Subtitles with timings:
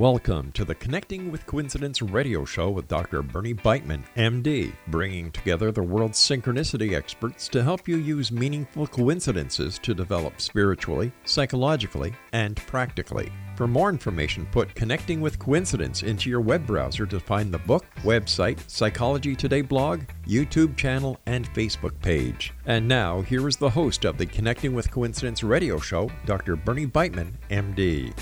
[0.00, 3.20] Welcome to the Connecting with Coincidence radio show with Dr.
[3.20, 9.78] Bernie Beitman, MD, bringing together the world's synchronicity experts to help you use meaningful coincidences
[9.80, 13.30] to develop spiritually, psychologically, and practically.
[13.56, 17.84] For more information, put Connecting with Coincidence into your web browser to find the book,
[17.98, 22.54] website, Psychology Today blog, YouTube channel, and Facebook page.
[22.64, 26.56] And now, here is the host of the Connecting with Coincidence radio show, Dr.
[26.56, 28.14] Bernie Beitman, MD.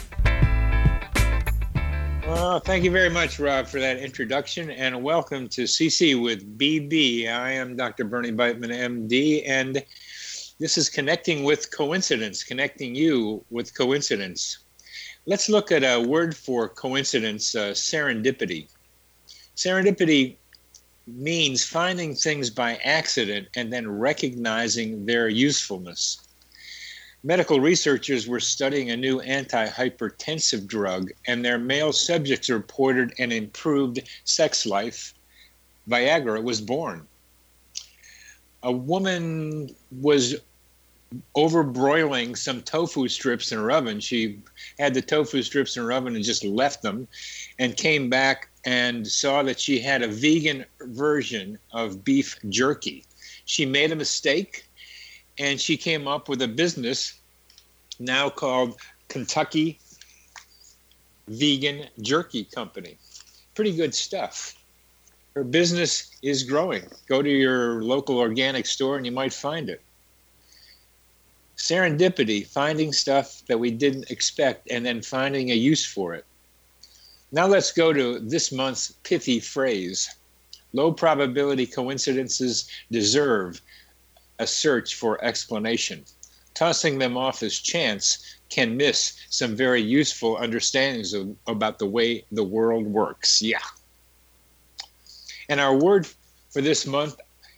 [2.28, 7.26] Well, thank you very much, Rob, for that introduction, and welcome to CC with BB.
[7.26, 8.04] I am Dr.
[8.04, 9.82] Bernie Beitman, MD, and
[10.58, 14.58] this is Connecting with Coincidence, connecting you with coincidence.
[15.24, 18.68] Let's look at a word for coincidence uh, serendipity.
[19.56, 20.36] Serendipity
[21.06, 26.27] means finding things by accident and then recognizing their usefulness
[27.22, 34.00] medical researchers were studying a new antihypertensive drug, and their male subjects reported an improved
[34.24, 35.14] sex life.
[35.88, 37.06] Viagra was born.
[38.62, 40.36] A woman was
[41.36, 43.98] overbroiling some tofu strips in her oven.
[43.98, 44.40] She
[44.78, 47.08] had the tofu strips in her oven and just left them
[47.58, 53.04] and came back and saw that she had a vegan version of beef jerky.
[53.46, 54.67] She made a mistake
[55.38, 57.14] and she came up with a business
[57.98, 58.78] now called
[59.08, 59.78] Kentucky
[61.28, 62.96] Vegan Jerky Company.
[63.54, 64.54] Pretty good stuff.
[65.34, 66.82] Her business is growing.
[67.08, 69.80] Go to your local organic store and you might find it.
[71.56, 76.24] Serendipity, finding stuff that we didn't expect and then finding a use for it.
[77.30, 80.08] Now let's go to this month's pithy phrase.
[80.72, 83.60] Low probability coincidences deserve
[84.38, 86.04] a search for explanation.
[86.54, 92.24] Tossing them off as chance can miss some very useful understandings of, about the way
[92.32, 93.42] the world works.
[93.42, 93.58] Yeah.
[95.48, 96.06] And our word
[96.50, 97.16] for this month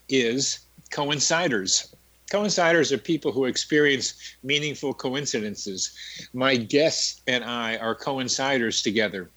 [0.08, 1.94] is coinciders.
[2.30, 4.14] Coinciders are people who experience
[4.44, 5.92] meaningful coincidences.
[6.32, 9.30] My guests and I are coinciders together,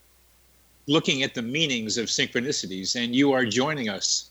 [0.86, 4.30] looking at the meanings of synchronicities, and you are joining us.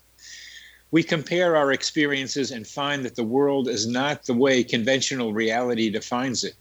[0.94, 5.90] We compare our experiences and find that the world is not the way conventional reality
[5.90, 6.54] defines it.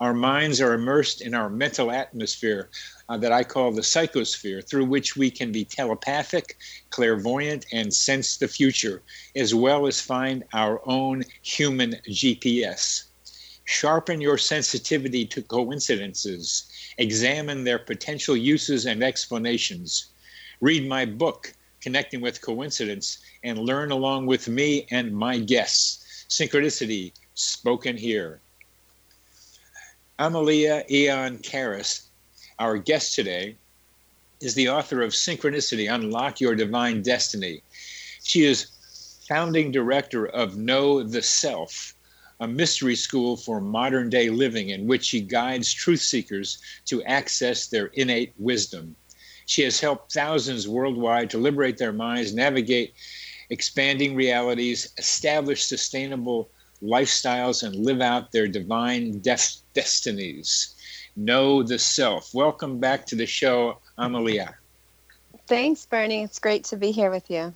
[0.00, 2.70] Our minds are immersed in our mental atmosphere
[3.10, 6.56] uh, that I call the psychosphere, through which we can be telepathic,
[6.88, 9.02] clairvoyant, and sense the future,
[9.36, 13.02] as well as find our own human GPS.
[13.66, 20.06] Sharpen your sensitivity to coincidences, examine their potential uses and explanations.
[20.62, 21.52] Read my book,
[21.88, 26.26] Connecting with Coincidence, and learn along with me and my guests.
[26.28, 28.40] Synchronicity, spoken here.
[30.18, 32.02] Amelia Aeon Karris,
[32.58, 33.56] our guest today,
[34.42, 37.62] is the author of Synchronicity Unlock Your Divine Destiny.
[38.22, 38.70] She is
[39.26, 41.94] founding director of Know the Self,
[42.38, 47.66] a mystery school for modern day living in which she guides truth seekers to access
[47.66, 48.94] their innate wisdom.
[49.48, 52.92] She has helped thousands worldwide to liberate their minds, navigate
[53.48, 56.50] expanding realities, establish sustainable
[56.82, 60.74] lifestyles, and live out their divine def- destinies.
[61.16, 62.34] Know the self.
[62.34, 64.54] Welcome back to the show, Amelia.
[65.46, 66.24] Thanks, Bernie.
[66.24, 67.54] It's great to be here with you.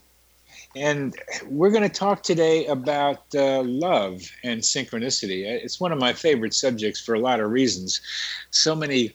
[0.75, 1.15] And
[1.47, 5.45] we're going to talk today about uh, love and synchronicity.
[5.45, 8.01] It's one of my favorite subjects for a lot of reasons.
[8.51, 9.15] So many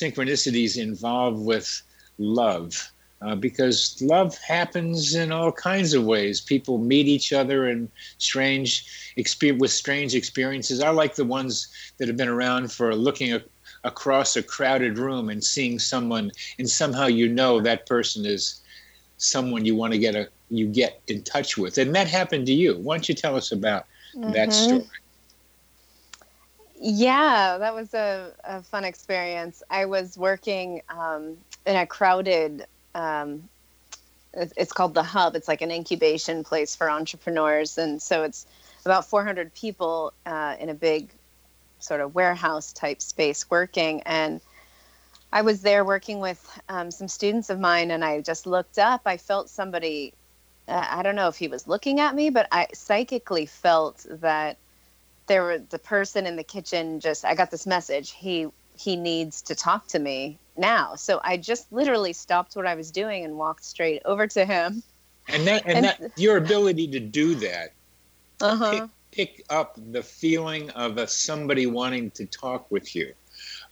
[0.00, 1.82] synchronicities involved with
[2.18, 2.90] love
[3.22, 6.40] uh, because love happens in all kinds of ways.
[6.40, 7.88] People meet each other in
[8.18, 10.80] strange experience with strange experiences.
[10.80, 11.68] I like the ones
[11.98, 13.42] that have been around for looking a-
[13.84, 18.60] across a crowded room and seeing someone, and somehow you know that person is
[19.16, 22.52] someone you want to get a you get in touch with, and that happened to
[22.52, 22.76] you.
[22.78, 24.32] Why don't you tell us about mm-hmm.
[24.32, 24.84] that story?
[26.86, 29.62] Yeah, that was a, a fun experience.
[29.70, 33.48] I was working um, in a crowded um,
[34.34, 35.34] it's called the hub.
[35.34, 37.78] It's like an incubation place for entrepreneurs.
[37.78, 38.46] And so it's
[38.84, 41.08] about 400 people uh, in a big
[41.78, 44.02] sort of warehouse type space working.
[44.02, 44.40] And
[45.32, 47.92] i was there working with um, some students of mine.
[47.92, 49.02] And i just looked up.
[49.06, 50.12] I felt somebody
[50.68, 54.56] uh, i don't know if he was looking at me but i psychically felt that
[55.26, 59.42] there were the person in the kitchen just i got this message he he needs
[59.42, 60.94] to talk to me now.
[60.94, 64.82] So I just literally stopped what I was doing and walked straight over to him.
[65.28, 67.72] And that and, and that your ability to do that
[68.40, 68.88] uh-huh.
[69.10, 73.14] pick, pick up the feeling of a, somebody wanting to talk with you.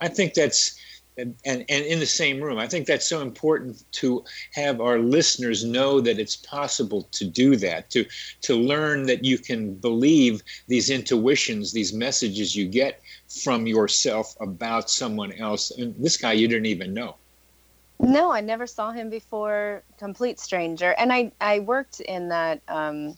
[0.01, 0.79] I think that's
[1.19, 2.59] and, and, in the same room.
[2.59, 7.57] I think that's so important to have our listeners know that it's possible to do
[7.57, 8.07] that, to
[8.43, 13.01] to learn that you can believe these intuitions, these messages you get
[13.43, 15.71] from yourself about someone else.
[15.71, 17.17] And this guy you didn't even know.
[18.01, 19.83] No, I never saw him before.
[19.99, 22.61] Complete stranger, and I I worked in that.
[22.69, 23.17] Um,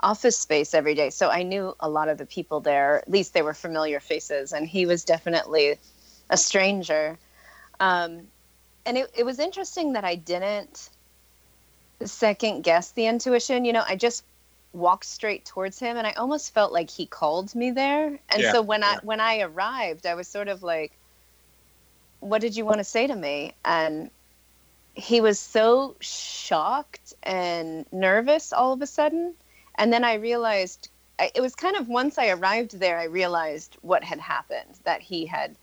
[0.00, 3.32] office space every day so i knew a lot of the people there at least
[3.32, 5.78] they were familiar faces and he was definitely
[6.28, 7.18] a stranger
[7.80, 8.28] um,
[8.84, 10.90] and it, it was interesting that I didn't
[12.04, 13.64] second guess the intuition.
[13.64, 14.24] You know, I just
[14.72, 18.06] walked straight towards him and I almost felt like he called me there.
[18.28, 18.98] And yeah, so when yeah.
[19.02, 20.92] I when I arrived, I was sort of like,
[22.20, 23.54] What did you want to say to me?
[23.64, 24.10] And
[24.94, 29.34] he was so shocked and nervous all of a sudden.
[29.74, 30.88] And then I realized
[31.34, 35.26] it was kind of once I arrived there, I realized what had happened that he
[35.26, 35.56] had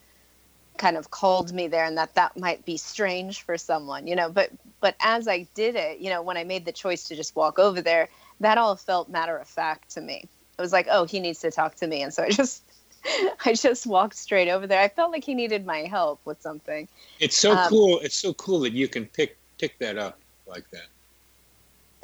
[0.78, 4.30] kind of called me there and that that might be strange for someone you know
[4.30, 4.50] but
[4.82, 7.60] but as i did it you know when i made the choice to just walk
[7.60, 8.10] over there
[8.44, 10.26] that all felt matter of fact to me.
[10.58, 12.02] It was like oh he needs to talk to me.
[12.02, 12.64] And so i just
[13.46, 14.82] i just walked straight over there.
[14.82, 16.88] I felt like he needed my help with something.
[17.20, 20.70] It's so um, cool it's so cool that you can pick pick that up like
[20.72, 20.88] that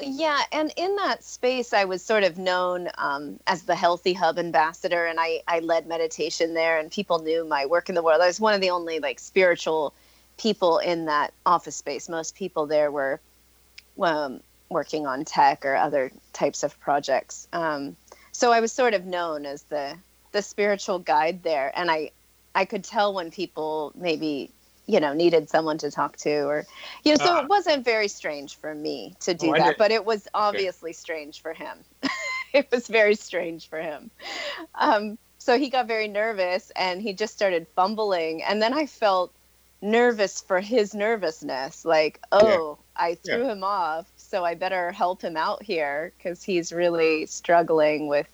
[0.01, 4.39] yeah, and in that space, I was sort of known um, as the Healthy Hub
[4.39, 8.21] ambassador, and I, I led meditation there, and people knew my work in the world.
[8.21, 9.93] I was one of the only like spiritual
[10.37, 12.09] people in that office space.
[12.09, 13.19] Most people there were
[14.01, 17.47] um, working on tech or other types of projects.
[17.51, 17.95] Um,
[18.31, 19.95] so I was sort of known as the
[20.31, 22.11] the spiritual guide there, and I
[22.55, 24.51] I could tell when people maybe
[24.89, 26.65] you know needed someone to talk to or
[27.03, 29.91] you know so uh, it wasn't very strange for me to do oh, that but
[29.91, 30.97] it was obviously okay.
[30.97, 31.77] strange for him
[32.53, 34.09] it was very strange for him
[34.73, 39.31] um, so he got very nervous and he just started fumbling and then i felt
[39.81, 43.03] nervous for his nervousness like oh yeah.
[43.05, 43.51] i threw yeah.
[43.51, 48.27] him off so i better help him out here because he's really struggling with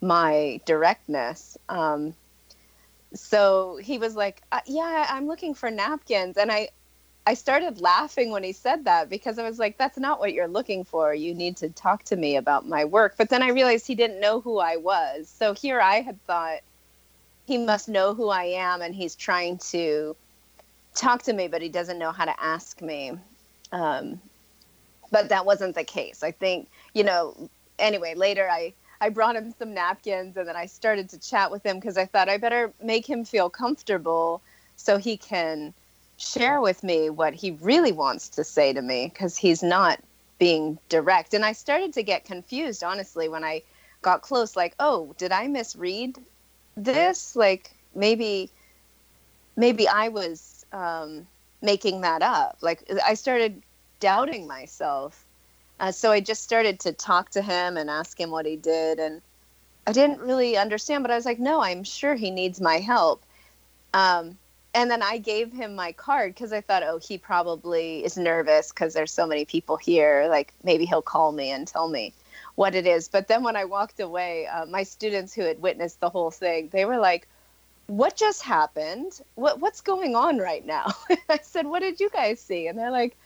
[0.00, 2.14] my directness um,
[3.14, 6.68] so he was like, uh, "Yeah, I'm looking for napkins," and I,
[7.26, 10.48] I started laughing when he said that because I was like, "That's not what you're
[10.48, 11.14] looking for.
[11.14, 14.20] You need to talk to me about my work." But then I realized he didn't
[14.20, 15.28] know who I was.
[15.28, 16.60] So here I had thought
[17.46, 20.16] he must know who I am, and he's trying to
[20.94, 23.12] talk to me, but he doesn't know how to ask me.
[23.72, 24.20] Um,
[25.10, 26.22] but that wasn't the case.
[26.22, 27.50] I think you know.
[27.78, 31.64] Anyway, later I I brought him some napkins and then I started to chat with
[31.64, 34.42] him because I thought I better make him feel comfortable
[34.76, 35.72] so he can
[36.18, 39.98] share with me what he really wants to say to me because he's not
[40.38, 41.32] being direct.
[41.32, 43.62] And I started to get confused, honestly, when I
[44.02, 46.18] got close like oh did i misread
[46.76, 47.36] this?
[47.36, 48.50] Like maybe
[49.56, 51.26] maybe i was um,
[51.62, 52.58] making that up.
[52.60, 53.62] Like i started
[53.98, 55.24] doubting myself
[55.80, 58.98] uh, so i just started to talk to him and ask him what he did
[58.98, 59.20] and
[59.86, 63.22] i didn't really understand but i was like no i'm sure he needs my help
[63.92, 64.38] um,
[64.74, 68.70] and then i gave him my card because i thought oh he probably is nervous
[68.70, 72.12] because there's so many people here like maybe he'll call me and tell me
[72.60, 73.08] what it is.
[73.08, 76.68] But then when I walked away, uh, my students who had witnessed the whole thing,
[76.70, 77.26] they were like,
[77.86, 79.20] "What just happened?
[79.34, 80.92] What what's going on right now?"
[81.30, 83.16] I said, "What did you guys see?" And they're like,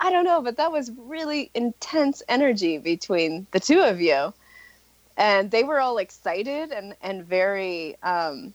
[0.00, 4.32] "I don't know, but that was really intense energy between the two of you."
[5.16, 8.54] And they were all excited and and very um,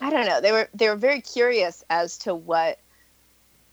[0.00, 0.40] I don't know.
[0.40, 2.78] They were they were very curious as to what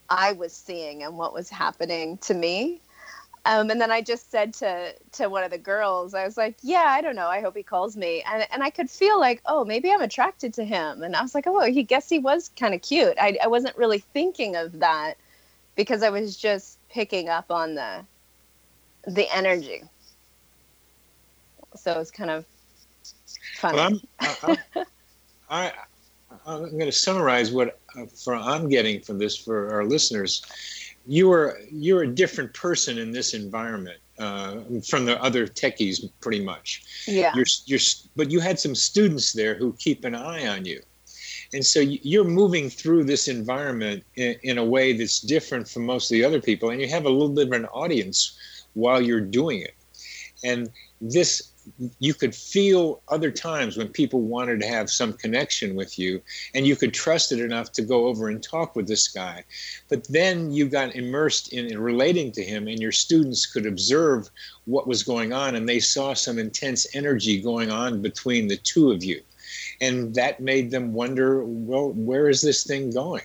[0.10, 2.81] I was seeing and what was happening to me.
[3.45, 6.55] Um, and then I just said to to one of the girls, I was like,
[6.62, 7.27] "Yeah, I don't know.
[7.27, 10.53] I hope he calls me." And and I could feel like, oh, maybe I'm attracted
[10.55, 11.03] to him.
[11.03, 13.15] And I was like, oh, he guess he was kind of cute.
[13.19, 15.17] I I wasn't really thinking of that
[15.75, 18.05] because I was just picking up on the
[19.07, 19.83] the energy.
[21.75, 22.45] So it's kind of
[23.57, 23.75] fun.
[23.75, 24.57] Well, I'm,
[25.49, 25.71] I,
[26.45, 30.43] I, am going to summarize what uh, for I'm getting from this for our listeners
[31.07, 36.43] you are you're a different person in this environment uh, from the other techies, pretty
[36.43, 36.83] much.
[37.07, 37.33] Yeah.
[37.35, 37.79] You're, you're,
[38.15, 40.81] but you had some students there who keep an eye on you,
[41.53, 46.10] and so you're moving through this environment in, in a way that's different from most
[46.10, 48.38] of the other people, and you have a little bit of an audience
[48.74, 49.75] while you're doing it,
[50.43, 50.70] and
[51.01, 51.51] this
[52.00, 56.22] you could feel other times when people wanted to have some connection with you
[56.53, 59.43] and you could trust it enough to go over and talk with this guy.
[59.89, 64.29] But then you got immersed in, in, relating to him and your students could observe
[64.65, 68.91] what was going on and they saw some intense energy going on between the two
[68.91, 69.22] of you
[69.81, 73.23] and that made them wonder well where is this thing going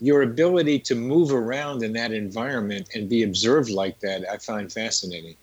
[0.00, 4.72] your ability to move around in that environment and be observed like that i find
[4.72, 5.36] fascinating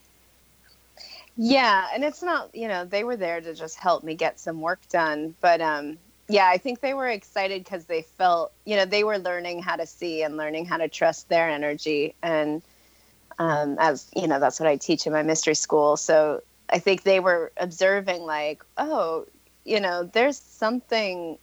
[1.38, 4.62] yeah, and it's not, you know, they were there to just help me get some
[4.62, 5.98] work done, but um
[6.28, 9.76] yeah, I think they were excited cuz they felt, you know, they were learning how
[9.76, 12.62] to see and learning how to trust their energy and
[13.40, 15.98] um as, you know, that's what I teach in my mystery school.
[15.98, 19.26] So I think they were observing like, oh,
[19.66, 21.38] you know, there's something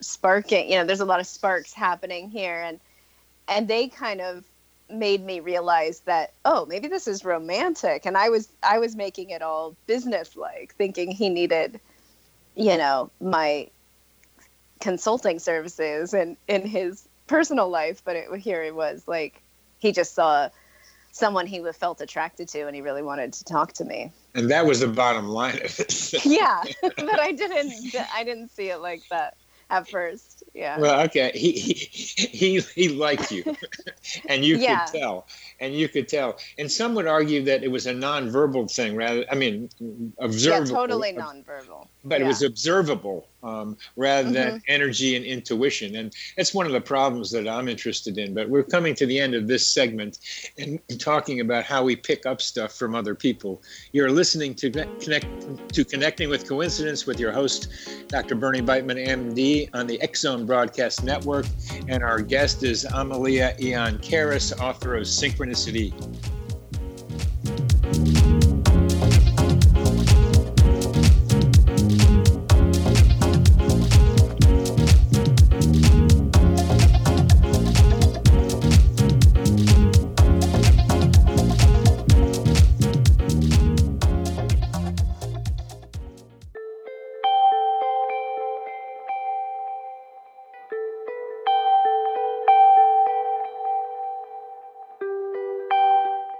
[0.00, 2.80] sparking, you know, there's a lot of sparks happening here and
[3.48, 4.44] and they kind of
[4.88, 9.30] made me realize that oh maybe this is romantic and i was i was making
[9.30, 11.80] it all business like thinking he needed
[12.56, 13.68] you know my
[14.80, 19.40] consulting services and in his personal life but it, here it was like
[19.78, 20.48] he just saw
[21.12, 24.64] someone he felt attracted to and he really wanted to talk to me and that
[24.64, 27.72] was the bottom line of it yeah but i didn't
[28.14, 29.36] i didn't see it like that
[29.70, 30.42] at first.
[30.52, 30.78] Yeah.
[30.78, 31.30] Well, okay.
[31.34, 33.44] He he he, he liked you,
[34.28, 34.84] and you yeah.
[34.86, 35.26] could tell,
[35.60, 36.38] and you could tell.
[36.58, 39.24] And some would argue that it was a nonverbal thing, rather.
[39.30, 39.70] I mean,
[40.18, 40.68] observable.
[40.68, 41.86] Yeah, totally nonverbal.
[42.04, 42.24] But yeah.
[42.24, 44.34] it was observable um, rather mm-hmm.
[44.34, 48.34] than energy and intuition, and that's one of the problems that I'm interested in.
[48.34, 50.18] But we're coming to the end of this segment
[50.58, 53.62] and talking about how we pick up stuff from other people.
[53.92, 55.26] You're listening to connect
[55.74, 57.68] to connecting with coincidence with your host,
[58.08, 58.34] Dr.
[58.34, 61.46] Bernie Beitman, MD on the Zone Broadcast Network.
[61.88, 65.92] And our guest is Amelia Aeon Karris, author of Synchronicity.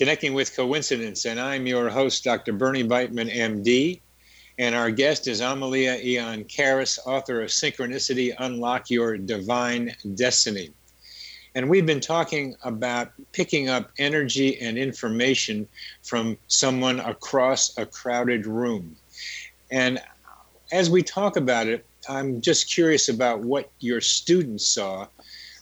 [0.00, 1.26] Connecting with Coincidence.
[1.26, 2.54] And I'm your host, Dr.
[2.54, 4.00] Bernie Beitman, MD.
[4.58, 10.70] And our guest is Amelia Aeon Karris, author of Synchronicity Unlock Your Divine Destiny.
[11.54, 15.68] And we've been talking about picking up energy and information
[16.02, 18.96] from someone across a crowded room.
[19.70, 20.00] And
[20.72, 25.08] as we talk about it, I'm just curious about what your students saw.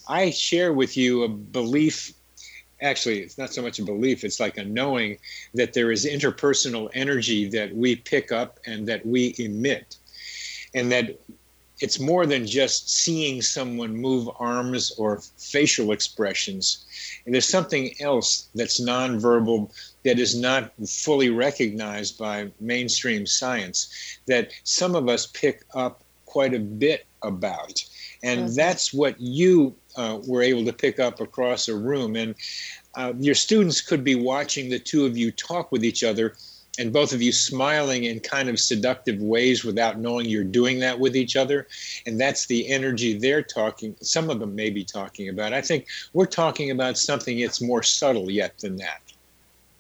[0.07, 2.13] I share with you a belief
[2.81, 5.19] actually it's not so much a belief it's like a knowing
[5.55, 9.97] that there is interpersonal energy that we pick up and that we emit.
[10.75, 11.19] And that
[11.81, 16.85] it's more than just seeing someone move arms or facial expressions.
[17.25, 19.71] And there's something else that's nonverbal
[20.05, 26.53] that is not fully recognized by mainstream science that some of us pick up quite
[26.53, 27.85] a bit about.
[28.23, 28.55] And mm-hmm.
[28.55, 32.17] that's what you uh, were able to pick up across a room.
[32.17, 32.35] And
[32.95, 36.35] uh, your students could be watching the two of you talk with each other
[36.79, 40.99] and both of you smiling in kind of seductive ways without knowing you're doing that
[40.99, 41.67] with each other.
[42.07, 45.53] And that's the energy they're talking, some of them may be talking about.
[45.53, 49.01] I think we're talking about something that's more subtle yet than that.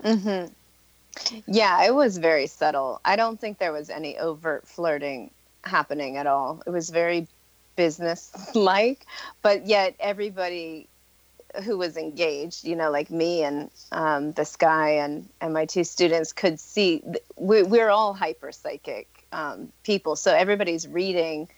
[0.02, 1.42] Mm-hmm.
[1.46, 3.00] Yeah, it was very subtle.
[3.04, 5.31] I don't think there was any overt flirting
[5.62, 6.62] happening at all.
[6.66, 7.28] It was very
[7.79, 9.07] business like,
[9.41, 10.88] but yet everybody
[11.64, 15.85] who was engaged, you know, like me and um, this guy and, and my two
[15.85, 17.03] students could see
[17.37, 20.17] we, we're all hyper psychic um, people.
[20.17, 21.49] So everybody's reading.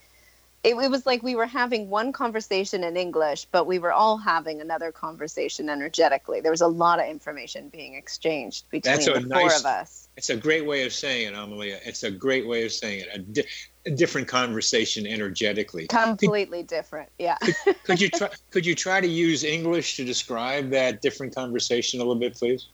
[0.62, 4.18] It, it, was like we were having one conversation in English, but we were all
[4.18, 6.40] having another conversation energetically.
[6.40, 10.08] There was a lot of information being exchanged between the nice, four of us.
[10.18, 11.80] It's a great way of saying it, Amelia.
[11.84, 13.46] It's a great way of saying it
[13.86, 15.86] a different conversation energetically.
[15.86, 17.08] Completely could, different.
[17.18, 17.36] Yeah.
[17.38, 22.00] could, could, you try could you try to use English to describe that different conversation
[22.00, 22.66] a little bit, please?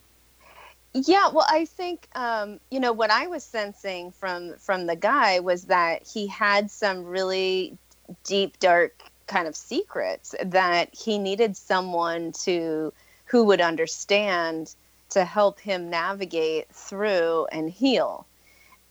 [1.04, 5.40] Yeah, well, I think um, you know what I was sensing from from the guy
[5.40, 7.76] was that he had some really
[8.24, 12.94] deep, dark kind of secrets that he needed someone to
[13.26, 14.74] who would understand
[15.10, 18.26] to help him navigate through and heal.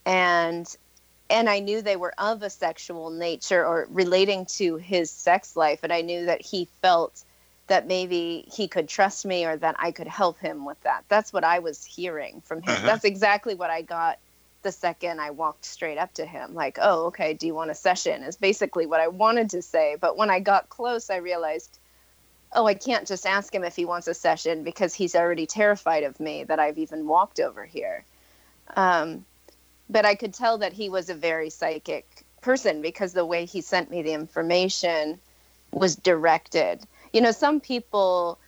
[0.05, 0.67] And
[1.31, 5.79] and I knew they were of a sexual nature or relating to his sex life.
[5.81, 7.23] And I knew that he felt
[7.67, 11.03] that maybe he could trust me or that I could help him with that.
[11.09, 12.73] That's what I was hearing from him.
[12.73, 12.85] Uh-huh.
[12.85, 14.19] That's exactly what I got
[14.61, 16.53] the second I walked straight up to him.
[16.53, 18.23] Like, oh, okay, do you want a session?
[18.23, 19.95] Is basically what I wanted to say.
[19.99, 21.77] But when I got close, I realized,
[22.51, 26.03] oh, I can't just ask him if he wants a session because he's already terrified
[26.03, 28.03] of me that I've even walked over here.
[28.75, 29.25] Um,
[29.89, 33.61] but I could tell that he was a very psychic person because the way he
[33.61, 35.19] sent me the information
[35.71, 36.81] was directed.
[37.15, 38.39] You know, some people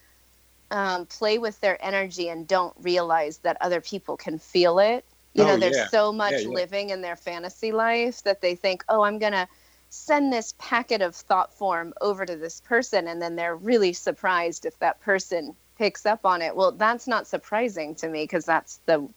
[0.71, 5.05] um, play with their energy and don't realize that other people can feel it.
[5.33, 5.87] You Oh, know, there's yeah.
[5.89, 6.55] so much Yeah, yeah.
[6.55, 9.47] living in their fantasy life that they think, oh, I'm going to
[9.89, 13.07] send this packet of thought form over to this person.
[13.07, 16.55] And then they're really surprised if that person picks up on it.
[16.55, 19.07] Well, that's not surprising to me because that's the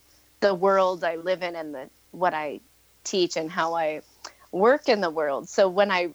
[0.40, 2.60] the world I live in and the what I
[3.04, 4.02] teach and how I
[4.52, 5.48] work in the world.
[5.48, 6.10] So when I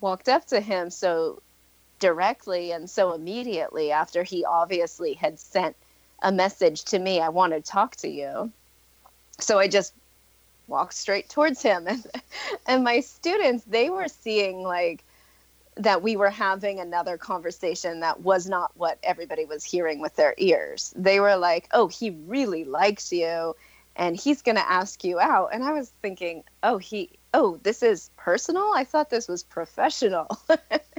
[0.00, 1.42] walked up to him so
[1.98, 5.76] directly and so immediately after he obviously had sent
[6.20, 8.50] a message to me, I want to talk to you.
[9.38, 9.92] So I just
[10.66, 12.04] walked straight towards him and
[12.66, 15.04] and my students they were seeing like
[15.76, 20.34] that we were having another conversation that was not what everybody was hearing with their
[20.38, 20.92] ears.
[20.96, 23.54] They were like, "Oh, he really likes you
[23.94, 27.82] and he's going to ask you out." And I was thinking, "Oh, he oh, this
[27.82, 28.72] is personal?
[28.74, 30.28] I thought this was professional."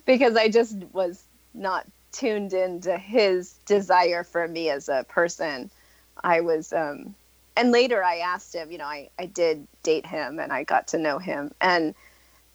[0.06, 1.22] because I just was
[1.54, 5.70] not tuned into his desire for me as a person.
[6.22, 7.14] I was um
[7.56, 10.88] and later I asked him, you know, I, I did date him and I got
[10.88, 11.50] to know him.
[11.60, 11.94] And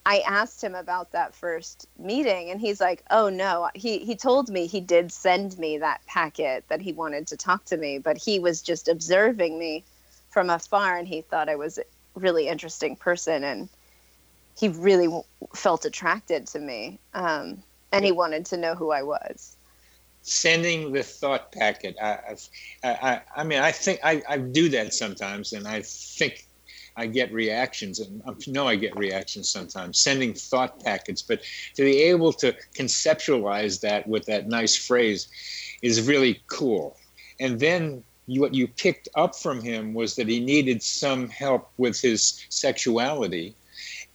[0.05, 3.69] I asked him about that first meeting and he's like, Oh no.
[3.75, 7.65] He he told me he did send me that packet that he wanted to talk
[7.65, 9.83] to me, but he was just observing me
[10.29, 11.83] from afar and he thought I was a
[12.15, 13.69] really interesting person and
[14.57, 15.23] he really w-
[15.55, 16.99] felt attracted to me.
[17.13, 19.55] Um, and he wanted to know who I was.
[20.21, 21.95] sending the thought packet.
[22.01, 22.37] I,
[22.83, 26.45] I, I, I mean, I think I, I do that sometimes, and I think
[26.95, 29.99] I get reactions, and I know I get reactions sometimes.
[29.99, 31.41] Sending thought packets, but
[31.75, 35.27] to be able to conceptualize that with that nice phrase
[35.81, 36.97] is really cool.
[37.39, 41.69] And then you, what you picked up from him was that he needed some help
[41.77, 43.55] with his sexuality,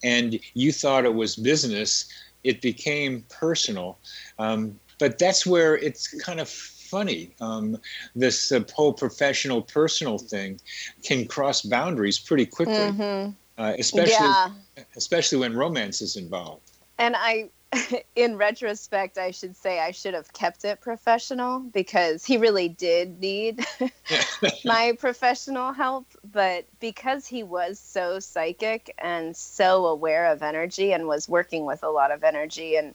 [0.02, 2.06] and you thought it was business.
[2.44, 3.98] It became personal.
[4.38, 7.34] Um, but that's where it's kind of funny.
[7.40, 7.76] Um,
[8.14, 10.61] this uh, whole professional personal thing
[11.04, 13.34] can cross boundaries pretty quickly, Mhm.
[13.58, 14.50] uh, especially Yeah.
[14.96, 16.62] especially when romance is involved.
[16.98, 17.50] And I,
[18.16, 23.20] in retrospect, I should say I should have kept it professional because he really did
[23.20, 23.64] need
[24.64, 26.07] my professional help.
[26.33, 31.83] But because he was so psychic and so aware of energy and was working with
[31.83, 32.94] a lot of energy, and,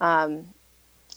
[0.00, 0.46] um,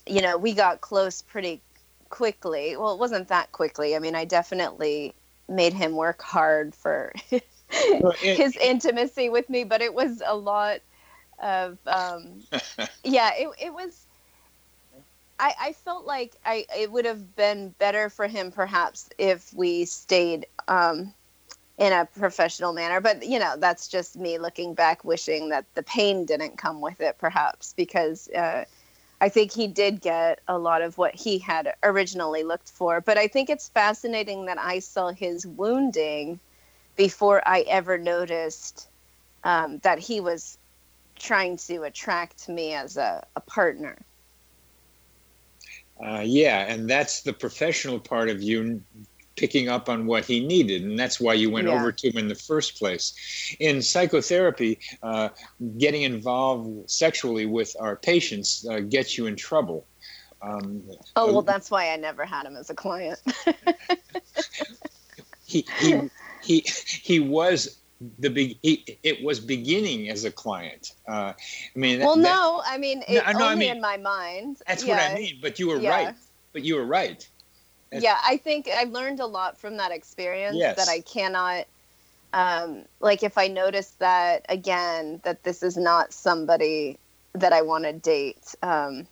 [0.08, 1.62] you know, we got close pretty
[2.10, 2.78] quickly.
[2.78, 3.96] Well, it wasn't that quickly.
[3.96, 5.14] I mean, I definitely
[5.50, 7.14] made him work hard for
[8.22, 10.80] his intimacy with me, but it was a lot
[11.40, 12.44] of um,
[13.04, 14.06] yeah, it it was.
[15.38, 19.86] I, I felt like I it would have been better for him perhaps if we
[19.86, 21.14] stayed um,
[21.78, 25.84] in a professional manner, but you know that's just me looking back, wishing that the
[25.84, 28.64] pain didn't come with it, perhaps because uh,
[29.20, 33.02] I think he did get a lot of what he had originally looked for.
[33.02, 36.40] But I think it's fascinating that I saw his wounding
[36.96, 38.88] before I ever noticed
[39.44, 40.58] um, that he was
[41.18, 43.98] trying to attract me as a, a partner.
[46.04, 48.82] Uh, yeah, and that's the professional part of you
[49.38, 51.74] picking up on what he needed, and that's why you went Yeah.
[51.74, 53.14] over to him in the first place.
[53.60, 55.30] In psychotherapy, uh,
[55.78, 59.86] getting involved sexually with our patients uh, gets you in trouble.
[60.42, 60.84] Um,
[61.16, 63.20] Oh well, that's why I never had him as a client.
[65.46, 66.10] he he
[66.44, 67.80] he he was
[68.20, 68.58] the big.
[68.62, 70.92] He, it was beginning as a client.
[71.08, 71.36] Uh, I
[71.76, 73.98] mean, well, that- no, I mean it, No, I- no, I only mean, in my
[73.98, 74.62] mind.
[74.68, 75.40] that's what I mean.
[75.42, 75.90] But you were Yeah.
[75.90, 76.16] right.
[76.54, 77.28] But you were right.
[77.92, 80.76] That's- yeah i think i learned a lot from that experience Yes.
[80.78, 81.66] that i cannot
[82.34, 86.98] um like if i notice that again that this is not somebody
[87.34, 89.08] that i want to date um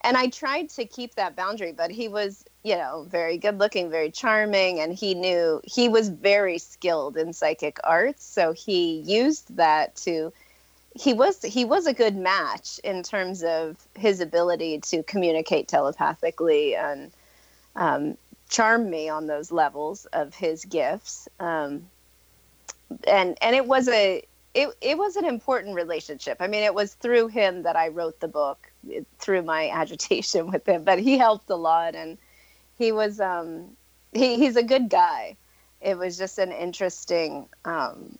[0.00, 3.90] and i tried to keep that boundary but he was you know very good looking
[3.90, 9.56] very charming and he knew he was very skilled in psychic arts so he used
[9.56, 10.32] that to
[10.94, 16.74] he was he was a good match in terms of his ability to communicate telepathically
[16.74, 17.12] and
[17.76, 18.16] um,
[18.48, 21.28] charm me on those levels of his gifts.
[21.38, 21.86] Um,
[23.06, 24.22] and and it was a
[24.54, 26.38] it, it was an important relationship.
[26.40, 28.72] I mean, it was through him that I wrote the book,
[29.18, 30.84] through my agitation with him.
[30.84, 32.18] But he helped a lot, and
[32.78, 33.76] he was um,
[34.12, 35.36] he, he's a good guy.
[35.80, 38.18] It was just an interesting um,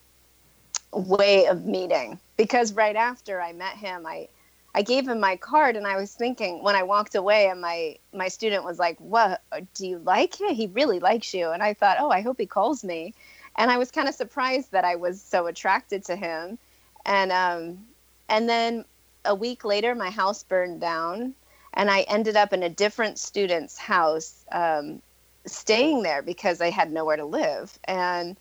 [0.93, 4.29] way of meeting because right after I met him, I
[4.75, 7.97] I gave him my card, and I was thinking when I walked away, and my
[8.13, 9.43] my student was like, "What?
[9.75, 10.55] Do you like him?
[10.55, 13.15] He really likes you." And I thought, "Oh, I hope he calls me."
[13.57, 16.59] And I was kind of surprised that I was so attracted to him.
[17.07, 17.87] And um,
[18.29, 18.85] and then
[19.25, 21.35] a week later, my house burned down,
[21.75, 25.03] and I ended up in a different student's house, um,
[25.47, 27.79] staying there because I had nowhere to live.
[27.85, 28.37] And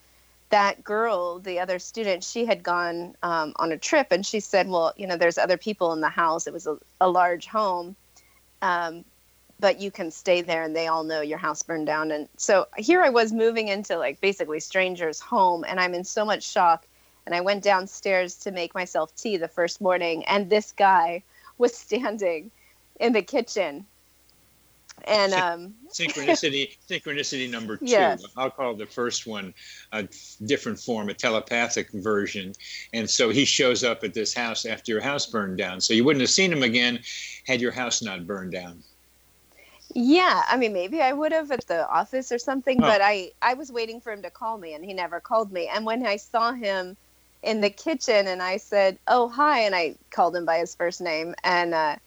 [0.50, 4.70] that girl, the other student, she had gone um, on a trip and she said,
[4.70, 6.48] Well, you know, there's other people in the house.
[6.48, 7.96] It was a, a large home,
[8.62, 9.04] um,
[9.60, 12.12] but you can stay there and they all know your house burned down.
[12.12, 16.24] And so here I was moving into like basically strangers' home and I'm in so
[16.24, 16.86] much shock.
[17.26, 21.24] And I went downstairs to make myself tea the first morning and this guy
[21.58, 22.52] was standing
[23.00, 23.88] in the kitchen
[25.06, 28.24] and um, synchronicity synchronicity number two Yes.
[28.36, 29.54] i'll call the first one
[29.92, 30.08] a
[30.46, 32.54] different form a telepathic version
[32.94, 36.04] and so he shows up at this house after your house burned down so you
[36.04, 37.00] wouldn't have seen him again
[37.46, 38.84] had your house not burned down
[39.96, 42.86] Yeah, I mean, maybe I would have at the office or something, Oh.
[42.86, 45.68] but I I was waiting for him to call me, and he never called me.
[45.68, 46.98] And when I saw him
[47.42, 51.00] in the kitchen, and I said, "Oh, hi," and I called him by his first
[51.02, 51.98] name, and uh,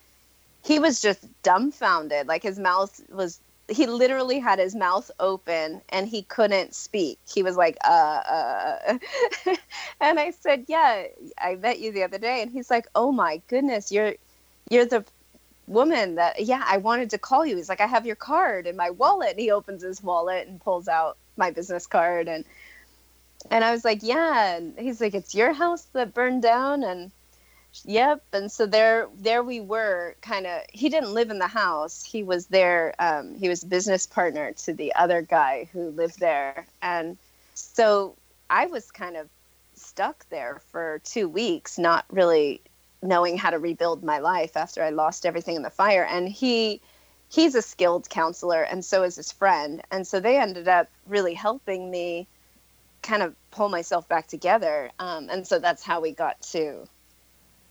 [0.62, 2.26] he was just dumbfounded.
[2.26, 3.40] Like his mouth was.
[3.68, 7.20] He literally had his mouth open and he couldn't speak.
[7.32, 8.98] He was like, uh, uh.
[10.00, 11.04] and I said, Yeah,
[11.38, 12.42] I met you the other day.
[12.42, 14.14] And he's like, Oh my goodness, you're,
[14.68, 15.04] you're the
[15.70, 18.76] woman that yeah i wanted to call you he's like i have your card in
[18.76, 22.44] my wallet and he opens his wallet and pulls out my business card and
[23.52, 27.12] and i was like yeah and he's like it's your house that burned down and
[27.84, 32.04] yep and so there there we were kind of he didn't live in the house
[32.04, 36.66] he was there um, he was business partner to the other guy who lived there
[36.82, 37.16] and
[37.54, 38.14] so
[38.48, 39.28] i was kind of
[39.74, 42.60] stuck there for two weeks not really
[43.02, 46.04] knowing how to rebuild my life after I lost everything in the fire.
[46.04, 46.80] And he
[47.28, 49.82] he's a skilled counselor and so is his friend.
[49.90, 52.26] And so they ended up really helping me
[53.02, 54.90] kind of pull myself back together.
[54.98, 56.86] Um, and so that's how we got to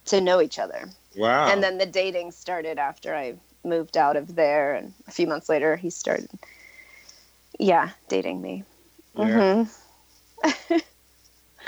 [0.10, 0.90] to know each other.
[1.18, 5.28] wow And then the dating started after I moved out of there and a few
[5.28, 6.30] months later he started
[7.60, 8.64] yeah, dating me.
[9.16, 9.66] Yeah.
[9.66, 9.70] Mhm.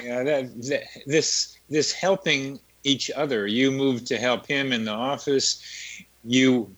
[0.04, 4.92] yeah that, that this this helping each other you moved to help him in the
[4.92, 5.62] office
[6.24, 6.76] you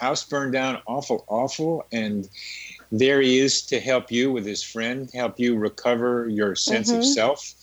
[0.00, 2.28] house burned down awful awful and
[2.90, 7.00] there he is to help you with his friend help you recover your sense of
[7.00, 7.04] Mhm.
[7.04, 7.54] self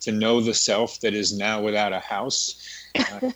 [0.00, 2.54] to know the self that is now without a house
[2.96, 3.30] Uh,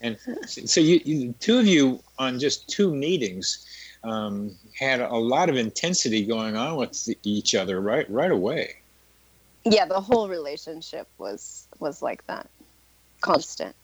[0.00, 3.66] and so you, you two of you on just two meetings
[4.04, 8.74] um, had a lot of intensity going on with each other right right away.
[9.64, 12.48] Yeah the whole relationship was was like that.
[13.20, 13.76] Constant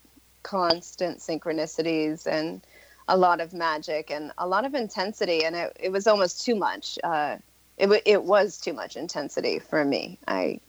[0.42, 2.62] constant synchronicities and
[3.08, 6.54] a lot of magic and a lot of intensity and it, it was almost too
[6.54, 7.36] much uh,
[7.76, 10.18] it, wa- it was too much intensity for me.
[10.26, 10.60] I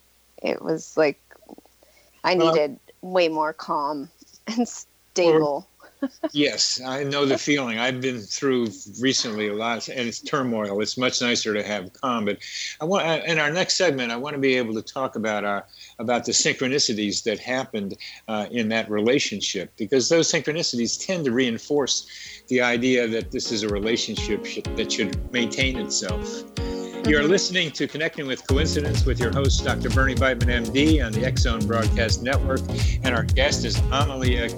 [0.41, 1.19] it was like
[2.23, 4.09] i needed way more calm
[4.47, 5.67] and stable
[6.31, 7.79] Yes, I know the feeling.
[7.79, 8.69] I've been through
[9.01, 10.81] recently a lot, and it's turmoil.
[10.81, 12.25] It's much nicer to have calm.
[12.25, 12.39] But
[12.79, 15.43] I want, uh, in our next segment, I want to be able to talk about
[15.43, 15.65] our
[15.97, 22.07] about the synchronicities that happened uh, in that relationship, because those synchronicities tend to reinforce
[22.47, 26.43] the idea that this is a relationship sh- that should maintain itself.
[27.05, 29.89] You're listening to Connecting with Coincidence with your host, Dr.
[29.89, 32.61] Bernie Beitman, MD, on the Zone Broadcast Network.
[33.03, 34.49] And our guest is Amelia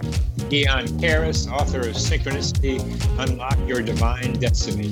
[0.51, 2.79] Aeon Karris, author of Synchronicity
[3.19, 4.91] Unlock Your Divine Destiny.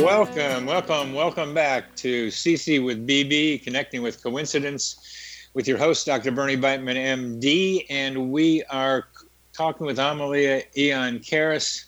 [0.00, 6.32] Welcome, welcome, welcome back to CC with BB, connecting with coincidence with your host, Dr.
[6.32, 7.86] Bernie Beitman, MD.
[7.88, 9.08] And we are
[9.54, 11.86] talking with Amelia Aeon Karris,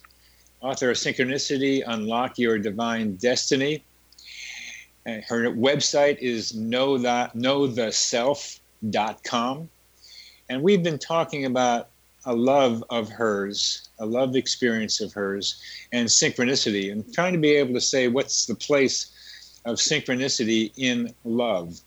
[0.63, 3.85] author of Synchronicity Unlock Your Divine Destiny.
[5.05, 9.69] And her website is know the, knowtheself.com.
[10.49, 11.91] And we've been talking about
[12.29, 15.61] a love of hers, a love experience of hers,
[15.93, 19.11] and synchronicity, and trying to be able to say what's the place
[19.65, 21.81] of synchronicity in love.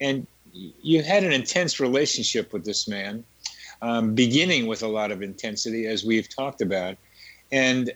[0.00, 3.24] And you had an intense relationship with this man,
[3.82, 6.96] um, beginning with a lot of intensity, as we've talked about.
[7.52, 7.92] And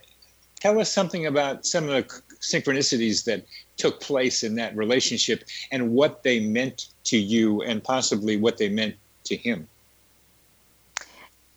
[0.61, 3.45] tell us something about some of the synchronicities that
[3.77, 8.69] took place in that relationship and what they meant to you, and possibly what they
[8.69, 9.67] meant to him.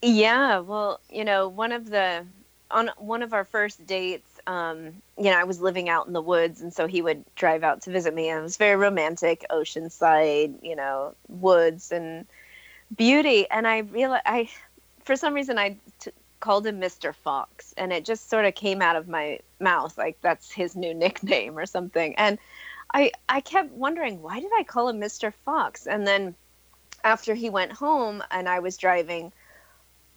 [0.01, 2.25] Yeah, well, you know, one of the
[2.71, 6.21] on one of our first dates, um, you know, I was living out in the
[6.21, 9.45] woods, and so he would drive out to visit me, and it was very romantic,
[9.51, 12.25] oceanside, you know, woods and
[12.95, 13.49] beauty.
[13.49, 14.49] And I realized, I,
[15.03, 17.13] for some reason, I t- called him Mr.
[17.13, 20.93] Fox, and it just sort of came out of my mouth, like that's his new
[20.95, 22.15] nickname or something.
[22.15, 22.39] And
[22.93, 25.33] I, I kept wondering, why did I call him Mr.
[25.45, 25.87] Fox?
[25.87, 26.35] And then
[27.03, 29.31] after he went home, and I was driving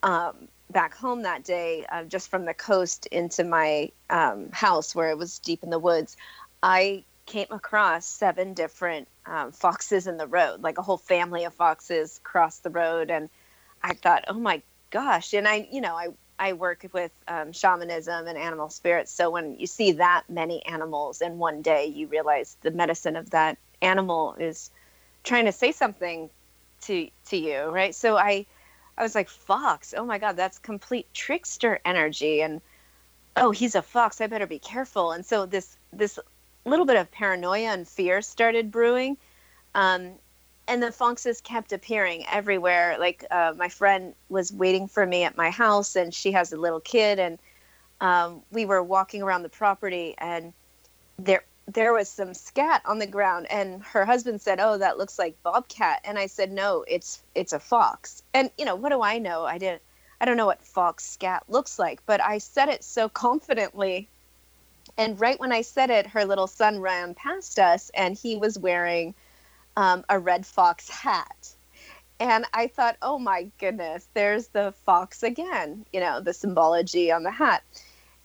[0.05, 5.11] um, back home that day, uh, just from the coast into my um, house where
[5.11, 6.17] it was deep in the woods,
[6.63, 11.55] I came across seven different um, foxes in the road, like a whole family of
[11.55, 13.11] foxes crossed the road.
[13.11, 13.31] And
[13.83, 15.33] I thought, oh my gosh.
[15.33, 19.11] And I, you know, I, I work with um, shamanism and animal spirits.
[19.11, 23.31] So when you see that many animals in one day, you realize the medicine of
[23.31, 24.71] that animal is
[25.23, 26.29] trying to say something
[26.83, 27.95] to to you, right?
[27.95, 28.45] So I
[28.97, 29.95] I was like, fox.
[29.97, 32.43] Oh my God, that's complete trickster energy.
[32.43, 32.61] And
[33.37, 34.21] oh, he's a fox.
[34.21, 35.13] I better be careful.
[35.13, 36.19] And so this this
[36.65, 39.17] little bit of paranoia and fear started brewing.
[39.75, 40.13] Um,
[40.67, 42.97] and the foxes kept appearing everywhere.
[42.99, 46.57] Like uh, my friend was waiting for me at my house, and she has a
[46.57, 47.39] little kid, and
[48.01, 50.53] um, we were walking around the property, and
[51.19, 55.19] there there was some scat on the ground and her husband said oh that looks
[55.19, 56.01] like bobcat.
[56.05, 58.23] And i said no it's it's a fox.
[58.33, 59.45] And you know what do i know?
[59.45, 59.83] I didn't
[60.21, 64.09] i don't know what fox scat looks like but i said it so confidently.
[64.99, 68.59] And right when i said it her little son ran past us and he was
[68.59, 69.15] wearing
[69.77, 71.49] um, a red fox hat.
[72.21, 77.23] And i thought oh my goodness there's the fox again you know the symbology on
[77.23, 77.63] the hat.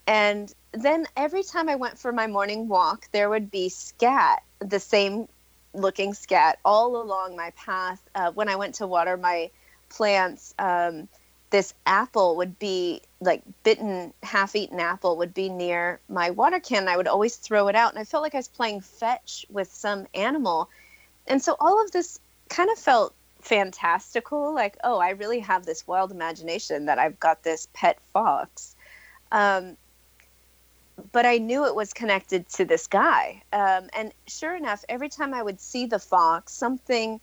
[0.06, 4.80] And then every time I went for my morning walk, there would be scat, the
[4.80, 5.28] same
[5.74, 8.02] looking scat, all along my path.
[8.14, 9.52] Uh, when I went to water my
[9.90, 11.08] plants, um,
[11.50, 16.88] this apple would be like bitten, half eaten apple would be near my water can.
[16.88, 17.92] I would always throw it out.
[17.92, 20.70] And I felt like I was playing fetch with some animal.
[21.28, 22.20] And so all of this
[22.50, 27.42] kind of felt fantastical like, oh, I really have this wild imagination that I've got
[27.42, 28.76] this pet fox.
[29.32, 29.78] Um,
[31.12, 33.44] but I knew it was connected to this guy.
[33.54, 37.20] Um, and sure enough, every time I would see the fox, something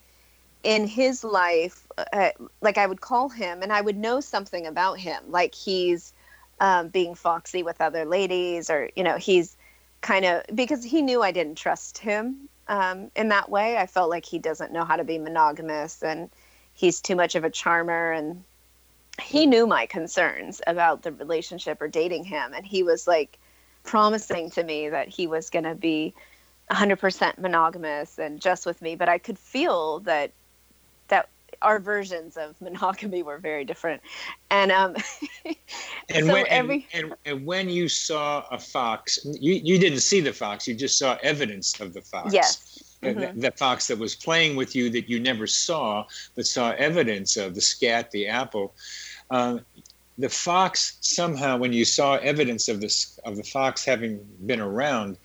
[0.62, 4.98] in his life, uh, like I would call him and I would know something about
[4.98, 5.22] him.
[5.28, 6.12] Like he's
[6.60, 9.56] um, being foxy with other ladies, or you know, he's
[10.00, 13.76] kind of because he knew I didn't trust him um, in that way.
[13.76, 16.30] I felt like he doesn't know how to be monogamous, and
[16.74, 18.42] he's too much of a charmer, and
[19.20, 23.38] he knew my concerns about the relationship or dating him, and he was like
[23.86, 26.12] promising to me that he was going to be
[26.70, 30.32] 100% monogamous and just with me but i could feel that
[31.08, 31.28] that
[31.62, 34.02] our versions of monogamy were very different.
[34.50, 34.96] And um
[36.14, 40.00] and so when every and, and, and when you saw a fox you, you didn't
[40.00, 42.32] see the fox you just saw evidence of the fox.
[42.32, 42.82] Yes.
[43.02, 43.40] The, Mhm.
[43.40, 47.54] the fox that was playing with you that you never saw but saw evidence of
[47.54, 48.74] the scat the apple
[49.30, 49.58] uh,
[50.18, 55.18] the fox somehow when you saw evidence of this of the fox having been around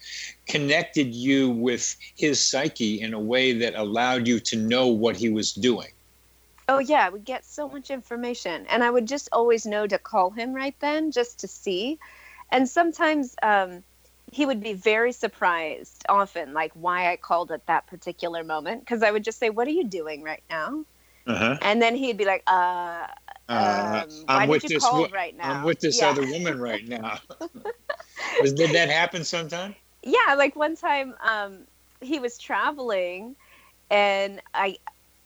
[0.47, 5.29] connected you with his psyche in a way that allowed you to know what he
[5.29, 5.91] was doing
[6.71, 10.29] Oh yeah, we get so much information, and I would just always know to call
[10.29, 11.99] him right then, just to see.
[12.49, 13.83] And sometimes um,
[14.31, 19.03] he would be very surprised, often, like why I called at that particular moment, because
[19.03, 20.85] I would just say, "What are you doing right now?"
[21.27, 21.57] uh-huh.
[21.61, 23.07] And then he'd be like, "Uh,
[23.51, 26.09] Uh, um, I'm with did you this right now?" I'm with this Yeah.
[26.09, 27.19] other woman right now.
[28.41, 29.75] Was, did that happen sometime?
[30.03, 31.65] yeah like one time um
[32.01, 33.35] he was traveling
[33.89, 34.75] and i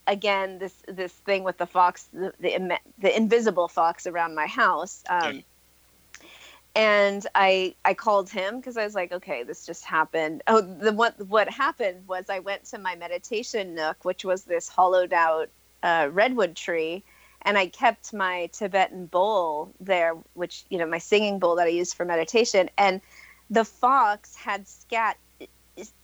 [0.08, 5.04] again this this thing with the fox the the, the invisible fox around my house
[5.10, 5.44] um
[6.76, 10.92] and i i called him because i was like okay this just happened oh the
[10.92, 15.50] what what happened was i went to my meditation nook which was this hollowed out
[15.84, 17.04] uh, redwood tree
[17.46, 21.70] and i kept my tibetan bowl there which you know my singing bowl that i
[21.70, 23.02] use for meditation and
[23.50, 25.18] the fox had scat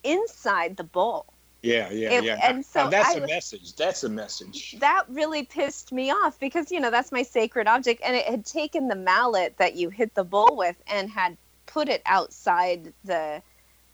[0.04, 1.26] inside the bowl.
[1.62, 2.38] Yeah, yeah, It- yeah.
[2.42, 3.74] and so Now, that's I a message.
[3.76, 4.76] That's a message.
[4.80, 8.44] That really pissed me off because you know that's my sacred object, and it had
[8.44, 11.36] taken the mallet that you hit the bowl with and had
[11.66, 13.42] put it outside the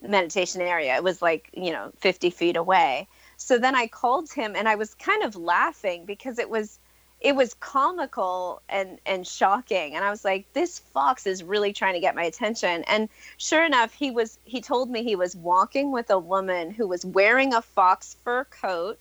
[0.00, 0.96] meditation area.
[0.96, 3.06] It was like you know 50 feet away.
[3.36, 6.78] So then I called him, and I was kind of laughing because it was
[7.20, 9.96] it was comical and and shocking.
[9.96, 12.84] And i was like this fox is really trying to get my attention.
[12.84, 13.08] And
[13.38, 17.04] sure enough he was he told me he was walking with a woman who was
[17.04, 18.98] wearing a fox fur coat.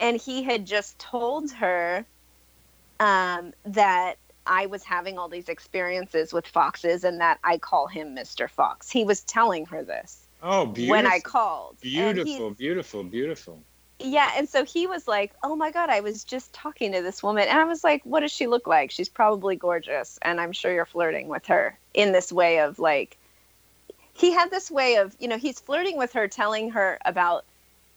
[0.00, 2.04] And he had just told her
[3.00, 8.14] um, that i was having all these experiences with foxes and that i call him
[8.14, 8.90] mr fox.
[8.90, 10.90] He was telling her this Oh, beautiful.
[10.90, 11.80] when i called.
[11.80, 13.62] Beautiful, beautiful, beautiful.
[13.98, 17.22] Yeah, and so he was like, "Oh my god, I was just talking to this
[17.22, 18.90] woman." And I was like, "What does she look like?
[18.90, 23.16] She's probably gorgeous, and I'm sure you're flirting with her in this way of like
[24.14, 27.44] he had this way of, you know, he's flirting with her telling her about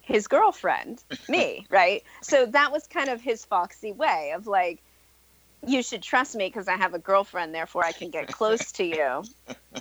[0.01, 2.03] his girlfriend, me, right?
[2.21, 4.81] So that was kind of his foxy way of like
[5.65, 8.83] you should trust me because I have a girlfriend, therefore I can get close to
[8.83, 9.23] you.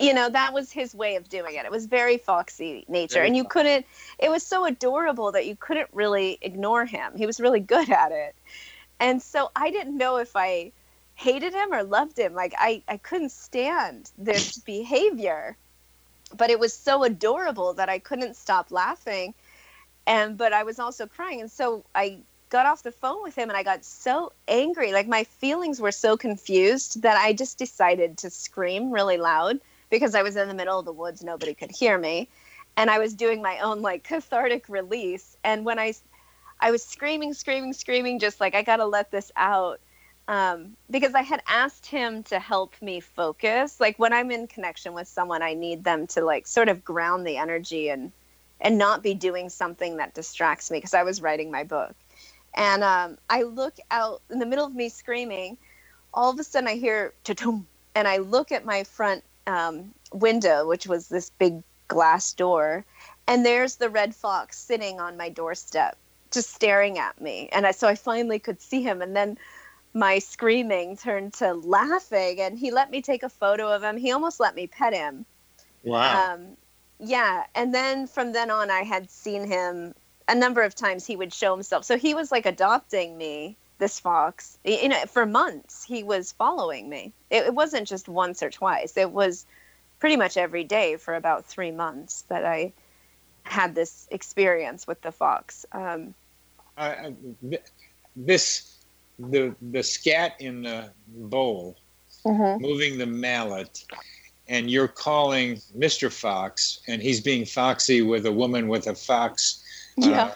[0.01, 1.65] You know, that was his way of doing it.
[1.65, 3.15] It was very foxy nature.
[3.15, 3.87] Very and you couldn't,
[4.19, 7.13] it was so adorable that you couldn't really ignore him.
[7.17, 8.35] He was really good at it.
[8.99, 10.73] And so I didn't know if I
[11.15, 12.35] hated him or loved him.
[12.35, 15.57] Like, I, I couldn't stand this behavior,
[16.37, 19.35] but it was so adorable that I couldn't stop laughing.
[20.07, 21.41] And, but I was also crying.
[21.41, 22.19] And so I
[22.49, 24.93] got off the phone with him and I got so angry.
[24.93, 30.15] Like my feelings were so confused that I just decided to scream really loud because
[30.15, 32.29] I was in the middle of the woods, nobody could hear me.
[32.77, 35.37] And I was doing my own like cathartic release.
[35.43, 35.95] And when I
[36.61, 39.81] I was screaming, screaming, screaming, just like I got to let this out.
[40.29, 43.79] Um, because I had asked him to help me focus.
[43.79, 47.27] Like when I'm in connection with someone, I need them to like sort of ground
[47.27, 48.13] the energy and
[48.61, 51.95] and not be doing something that distracts me because I was writing my book.
[52.57, 55.59] And um, I look out in the middle of me screaming.
[56.15, 60.67] All of a sudden, I hear ta-tum, and I look at my front um, window,
[60.67, 62.85] which was this big glass door,
[63.29, 65.97] and there's the red fox sitting on my doorstep,
[66.33, 67.49] just staring at me.
[67.53, 69.39] And I, so I finally could see him, and then
[69.95, 73.97] my screaming turned to laughing, and he let me take a photo of him.
[73.97, 75.25] He almost let me pet him.
[75.85, 76.35] Wow.
[76.35, 76.57] Um,
[76.99, 79.95] yeah, and then from then on, I had seen him
[80.29, 81.07] a number of times.
[81.07, 83.57] He would show himself, so he was like adopting me.
[83.79, 87.13] This fox, you know, for months he was following me.
[87.29, 88.97] It, it wasn't just once or twice.
[88.97, 89.45] It was
[89.99, 92.73] pretty much every day for about three months that I
[93.45, 95.67] had this experience with the fox.
[95.73, 96.15] Um,
[96.77, 97.15] I, I,
[98.15, 98.79] this,
[99.19, 101.77] the the scat in the bowl,
[102.25, 103.85] moving the mallet,
[104.49, 106.13] and you're calling Mr.
[106.13, 109.63] Fox, and he's being foxy with a woman with a fox.
[110.03, 110.33] Uh, Yeah.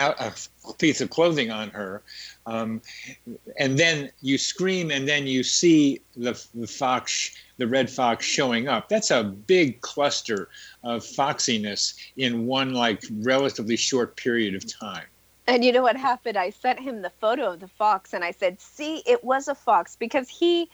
[0.00, 0.32] a
[0.78, 2.02] piece of clothing on her,
[2.46, 2.80] um,
[3.58, 8.68] and then you scream, and then you see the, the fox, the red fox showing
[8.68, 8.88] up.
[8.88, 10.48] That's a big cluster
[10.82, 15.04] of foxiness in one like relatively short period of time.
[15.46, 16.36] And you know what happened?
[16.36, 19.54] I sent him the photo of the fox, and I said, "See, it was a
[19.54, 20.68] fox," because he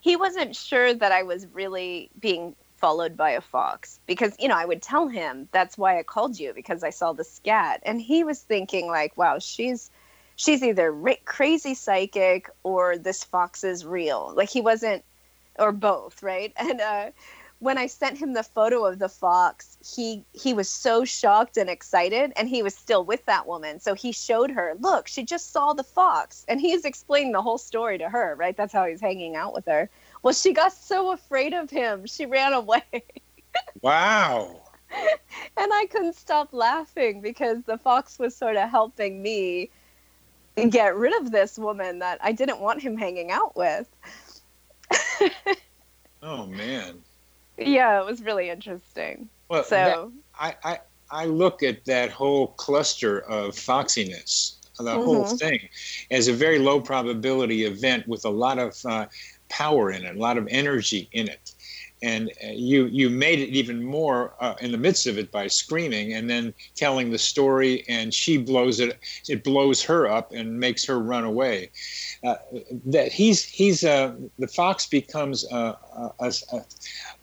[0.00, 4.56] he wasn't sure that I was really being followed by a fox because you know
[4.56, 8.00] I would tell him that's why I called you because I saw the scat and
[8.00, 9.90] he was thinking like wow she's
[10.36, 15.04] she's either crazy psychic or this fox is real like he wasn't
[15.58, 17.10] or both right and uh
[17.58, 21.70] when I sent him the photo of the fox, he he was so shocked and
[21.70, 23.80] excited, and he was still with that woman.
[23.80, 27.58] So he showed her, look, she just saw the fox, and he's explaining the whole
[27.58, 28.34] story to her.
[28.34, 28.56] Right?
[28.56, 29.88] That's how he's hanging out with her.
[30.26, 32.82] Well, she got so afraid of him, she ran away.
[33.80, 34.60] wow.
[35.56, 39.70] and I couldn't stop laughing because the fox was sort of helping me
[40.68, 43.86] get rid of this woman that I didn't want him hanging out with.
[46.24, 46.96] oh man.
[47.56, 49.28] Yeah, it was really interesting.
[49.48, 50.10] Well, so
[50.40, 55.04] that, I, I I look at that whole cluster of foxiness, the mm-hmm.
[55.04, 55.68] whole thing,
[56.10, 59.06] as a very low probability event with a lot of uh,
[59.48, 61.52] power in it, a lot of energy in it.
[62.02, 65.46] And uh, you you made it even more uh, in the midst of it by
[65.46, 68.98] screaming and then telling the story, and she blows it.
[69.28, 71.70] It blows her up and makes her run away.
[72.22, 72.34] Uh,
[72.84, 75.78] that he's he's uh, the fox becomes a,
[76.20, 76.60] a, a,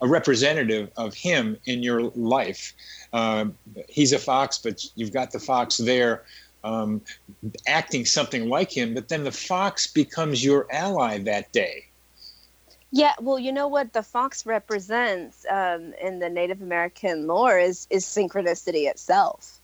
[0.01, 2.73] a, representative of him in your life.
[3.13, 3.45] Uh,
[3.87, 6.23] he's a fox, but you've got the fox there
[6.63, 7.01] um,
[7.67, 8.93] acting something like him.
[8.93, 11.85] But then the fox becomes your ally that day
[12.95, 17.87] yeah, well, you know what the fox represents um, in the Native American lore is
[17.89, 19.59] is synchronicity itself.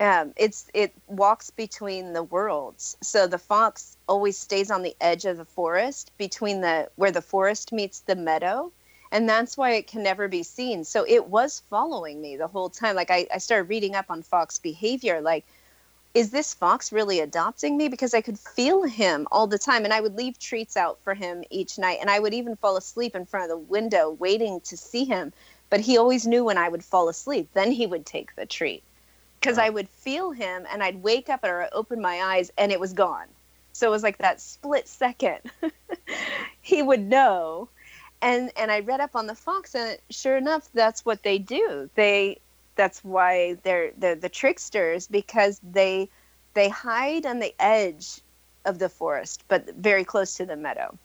[0.00, 2.96] Um, it's it walks between the worlds.
[3.02, 7.20] So the fox always stays on the edge of the forest between the where the
[7.20, 8.72] forest meets the meadow,
[9.12, 10.84] and that's why it can never be seen.
[10.84, 12.96] So it was following me the whole time.
[12.96, 15.44] Like I, I started reading up on fox behavior, like
[16.12, 17.88] is this fox really adopting me?
[17.88, 19.84] Because I could feel him all the time.
[19.84, 21.98] And I would leave treats out for him each night.
[22.00, 25.32] And I would even fall asleep in front of the window waiting to see him.
[25.68, 27.50] But he always knew when I would fall asleep.
[27.54, 28.82] Then he would take the treat.
[29.38, 32.80] Because I would feel him and I'd wake up or open my eyes and it
[32.80, 33.26] was gone.
[33.72, 35.38] So it was like that split second.
[36.60, 37.68] he would know.
[38.20, 41.88] And and I read up on the fox and sure enough that's what they do.
[41.94, 42.40] They
[42.80, 46.08] that's why they're they're the tricksters because they
[46.54, 48.22] they hide on the edge
[48.64, 50.96] of the forest, but very close to the meadow.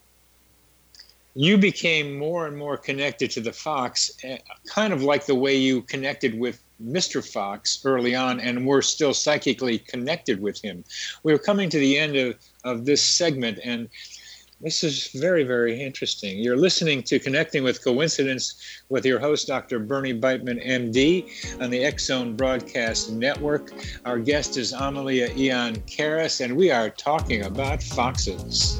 [1.34, 4.38] You became more and more connected to the fox, eh,
[4.74, 7.20] kind of like the way you connected with Mr.
[7.22, 10.86] Fox early on, and we're still psychically connected with him.
[11.24, 13.90] We're coming to the end of, of this segment, and
[14.62, 16.40] this is very, very interesting.
[16.40, 18.56] You're listening to Connecting with Coincidence
[18.90, 19.80] with your host, Dr.
[19.80, 23.72] Bernie Beitman, MD, on the Zone Broadcast Network.
[24.06, 28.80] Our guest is Amelia Aeon Karris, and we are talking about foxes.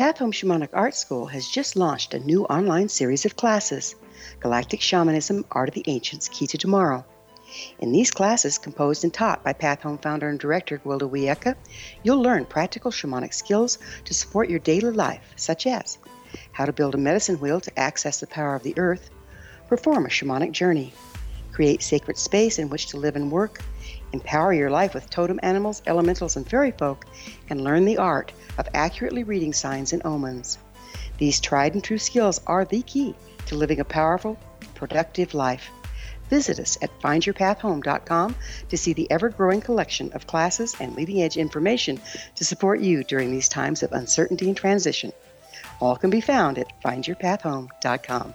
[0.00, 3.94] Path Home Shamanic Art School has just launched a new online series of classes
[4.40, 7.04] Galactic Shamanism Art of the Ancients Key to Tomorrow.
[7.80, 11.54] In these classes, composed and taught by Path Home founder and director Gwilda Wiyaka,
[12.02, 13.76] you'll learn practical shamanic skills
[14.06, 15.98] to support your daily life, such as
[16.52, 19.10] how to build a medicine wheel to access the power of the earth,
[19.68, 20.94] perform a shamanic journey,
[21.52, 23.60] create sacred space in which to live and work,
[24.12, 27.06] empower your life with totem animals, elementals, and fairy folk,
[27.48, 30.58] and learn the art of accurately reading signs and omens.
[31.18, 33.14] These tried and true skills are the key
[33.46, 34.38] to living a powerful,
[34.74, 35.70] productive life.
[36.30, 38.36] Visit us at findyourpathhome.com
[38.68, 42.00] to see the ever growing collection of classes and leading edge information
[42.36, 45.12] to support you during these times of uncertainty and transition.
[45.80, 48.34] All can be found at findyourpathhome.com.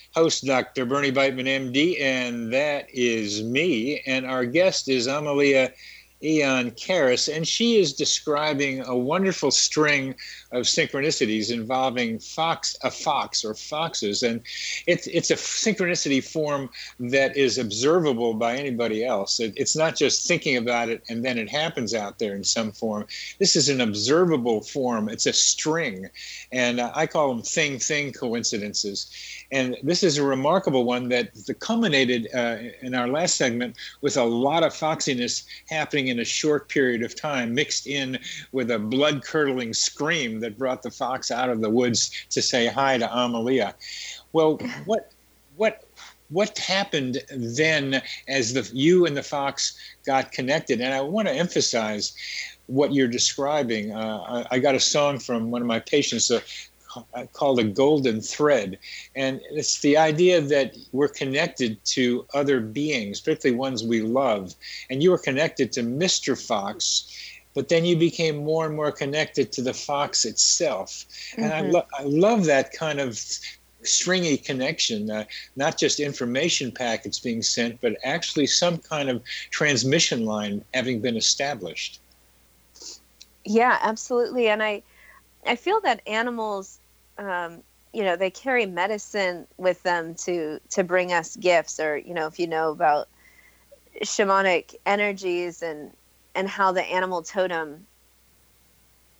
[0.13, 0.85] host, Dr.
[0.85, 4.01] Bernie Beitman, MD, and that is me.
[4.05, 5.71] And our guest is Amelia
[6.23, 10.15] Aeon Karris, and she is describing a wonderful string
[10.51, 14.41] of synchronicities involving fox, a fox or foxes, and
[14.87, 19.39] it's it's a synchronicity form that is observable by anybody else.
[19.39, 22.71] It, it's not just thinking about it and then it happens out there in some
[22.71, 23.05] form.
[23.39, 25.09] This is an observable form.
[25.09, 26.09] It's a string,
[26.51, 29.09] and I call them thing thing coincidences.
[29.51, 34.23] And this is a remarkable one that culminated uh, in our last segment with a
[34.23, 38.17] lot of foxiness happening in a short period of time, mixed in
[38.51, 42.67] with a blood curdling scream that brought the fox out of the woods to say
[42.67, 43.75] hi to Amelia.
[44.33, 45.11] Well, what,
[45.55, 45.85] what,
[46.29, 50.81] what happened then as the you and the fox got connected?
[50.81, 52.13] And I want to emphasize
[52.67, 53.91] what you're describing.
[53.91, 58.21] Uh, I, I, got a song from one of my patients, uh, called a golden
[58.21, 58.77] thread.
[59.15, 64.55] And it's the idea that we're connected to other beings, particularly ones we love.
[64.89, 66.39] And you were connected to Mr.
[66.39, 67.07] Fox,
[67.53, 71.05] but then you became more and more connected to the fox itself.
[71.31, 71.43] Mm-hmm.
[71.43, 71.71] And I, mm-hmm.
[71.71, 73.19] lo- I love that kind of
[73.83, 75.25] stringy connection, uh,
[75.55, 81.17] not just information packets being sent, but actually some kind of transmission line having been
[81.17, 81.99] established.
[83.43, 84.49] Yeah, absolutely.
[84.49, 84.83] And I,
[85.45, 86.79] I feel that animals
[87.17, 92.13] um, you know, they carry medicine with them to to bring us gifts, or you
[92.13, 93.09] know, if you know about
[94.03, 95.91] shamanic energies and
[96.35, 97.85] and how the animal totem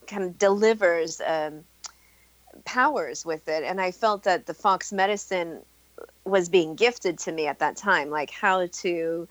[0.08, 1.64] kind of delivers um,
[2.66, 5.62] powers with it, and I felt that the fox medicine
[6.26, 9.28] was being gifted to me at that time, like how to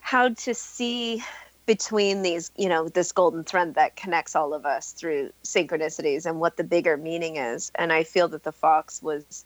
[0.00, 1.22] how to see
[1.66, 6.38] between these, you know, this golden thread that connects all of us through synchronicities and
[6.38, 7.72] what the bigger meaning is.
[7.74, 9.44] And I feel that the fox was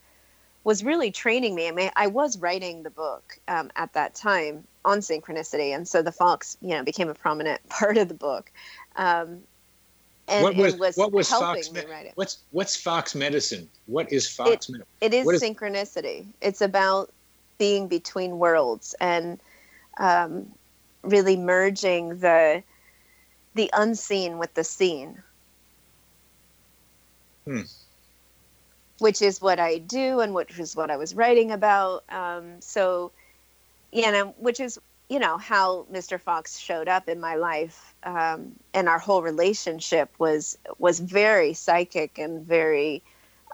[0.63, 1.69] was really training me.
[1.69, 6.03] I mean, I was writing the book um, at that time on synchronicity, and so
[6.03, 8.51] the fox, you know, became a prominent part of the book.
[8.97, 9.43] Um,
[10.29, 11.73] and what was, was what was fox?
[11.73, 12.13] Me- write it?
[12.15, 13.69] what's what's fox medicine?
[13.87, 14.87] What is fox medicine?
[15.01, 16.25] It is, is synchronicity.
[16.41, 17.11] It's about
[17.59, 19.41] being between worlds and
[19.99, 20.51] um,
[21.03, 22.63] really merging the
[23.55, 25.23] the unseen with the seen.
[27.45, 27.63] Hmm.
[28.99, 32.05] Which is what I do, and which is what I was writing about.
[32.11, 33.13] Um, so,
[33.93, 34.79] you know, which is
[35.09, 36.21] you know how Mr.
[36.21, 42.19] Fox showed up in my life, um, and our whole relationship was was very psychic
[42.19, 43.03] and very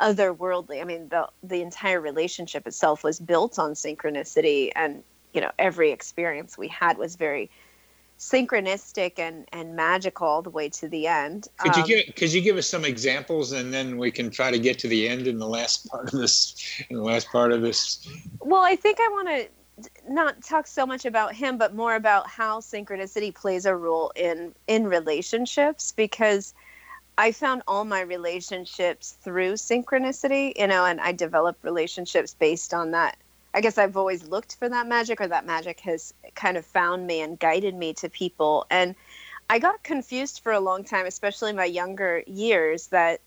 [0.01, 0.81] otherworldly.
[0.81, 5.93] I mean, the the entire relationship itself was built on synchronicity and you know every
[5.93, 7.51] experience we had was very
[8.19, 11.49] synchronistic and and magical all the way to the end.
[11.59, 14.51] Could you um, give could you give us some examples and then we can try
[14.51, 16.55] to get to the end in the last part of this
[16.91, 18.07] in the last part of this?
[18.41, 19.49] Well, I think I want to
[20.09, 24.55] not talk so much about him but more about how synchronicity plays a role in
[24.67, 26.55] in relationships because
[27.19, 32.91] I found all my relationships through synchronicity, you know, and I developed relationships based on
[32.91, 33.17] that
[33.57, 37.07] I guess I've always looked for that magic, or that magic has kind of found
[37.07, 38.67] me and guided me to people.
[38.71, 38.95] And
[39.49, 43.23] I got confused for a long time, especially in my younger years, that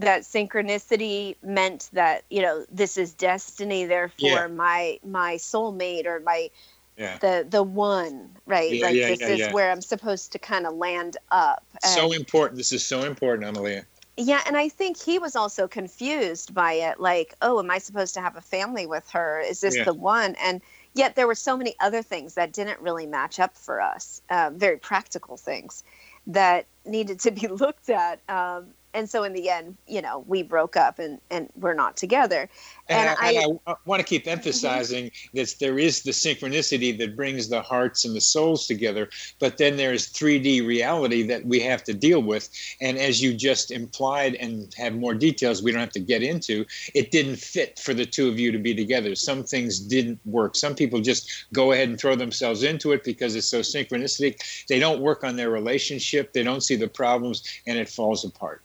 [0.00, 4.46] that synchronicity meant that you know this is destiny therefore Yeah.
[4.48, 6.50] my my soulmate or my
[6.96, 7.18] Yeah.
[7.20, 11.16] the the one right Yeah, like this is where i'm supposed to kind of land
[11.30, 12.56] up So important.
[12.58, 13.86] This is so important, Amelia.
[14.16, 18.14] yeah and i think he was also confused by it like oh am i supposed
[18.14, 20.60] to have a family with her is this the one and
[20.94, 24.50] yet there were so many other things that didn't really match up for us uh,
[24.54, 25.84] very practical things
[26.26, 30.42] that needed to be looked at um, and so in the end you know we
[30.42, 32.48] broke up and and we're not together
[32.88, 34.30] And, and, I, I, and I want to keep mm-hmm.
[34.30, 39.58] emphasizing that there is the synchronicity that brings the hearts and the souls together, but
[39.58, 42.48] then there's 3D reality that we have to deal with.
[42.80, 46.66] And as you just implied and have more details we don't have to get into,
[46.94, 49.14] it didn't fit for the two of you to be together.
[49.14, 50.56] Some things didn't work.
[50.56, 54.80] Some people just go ahead and throw themselves into it because it's so synchronistic They
[54.80, 58.62] don't work on their relationship, they don't see the problems, and it falls apart.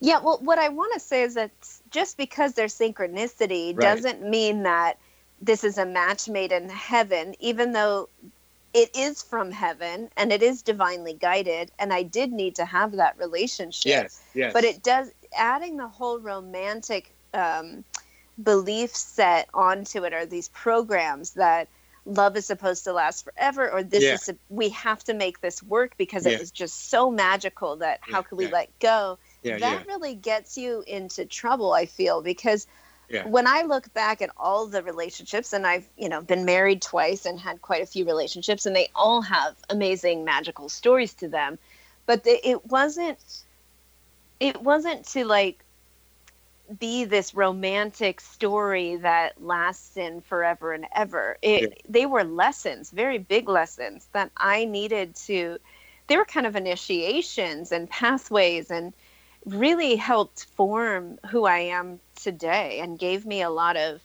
[0.00, 1.50] Yeah, well, what I want to say is that
[1.90, 3.82] just because there's synchronicity Right.
[3.82, 4.98] doesn't mean that
[5.40, 8.08] this is a match made in heaven, even though
[8.74, 11.70] it is from heaven and it is divinely guided.
[11.78, 13.90] And I did need to have that relationship.
[13.90, 14.52] Yes, yes.
[14.52, 17.84] But it does, adding the whole romantic um,
[18.42, 21.68] belief set onto it are these programs that
[22.04, 24.14] love is supposed to last forever or this Yeah.
[24.14, 26.32] is we have to make this work because Yeah.
[26.32, 29.92] it was just so magical that how Yeah, could we let go Yeah, that yeah.
[29.92, 32.66] really gets you into trouble i feel because
[33.08, 33.26] Yeah.
[33.28, 37.26] when i look back at all the relationships and i've you know been married twice
[37.26, 41.58] and had quite a few relationships and they all have amazing magical stories to them
[42.06, 43.18] but they, it wasn't
[44.40, 45.64] it wasn't to like
[46.78, 51.38] be this romantic story that lasts in forever and ever.
[51.42, 51.68] It, Yeah.
[51.88, 55.58] They were lessons, very big lessons that I needed to,
[56.08, 58.92] they were kind of initiations and pathways and
[59.46, 64.00] really helped form who I am today and gave me a lot of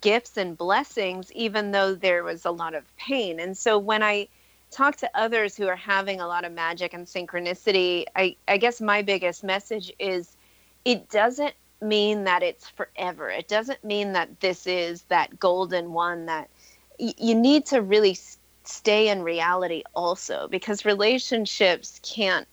[0.00, 3.38] gifts and blessings, even though there was a lot of pain.
[3.38, 4.28] And so when I
[4.70, 8.80] talk to others who are having a lot of magic and synchronicity, I, I guess
[8.80, 10.34] my biggest message is
[10.84, 13.28] it doesn't mean that it's forever.
[13.28, 16.48] It doesn't mean that this is that golden one that
[16.98, 18.16] y- you need to really
[18.64, 22.46] stay in reality also because relationships can't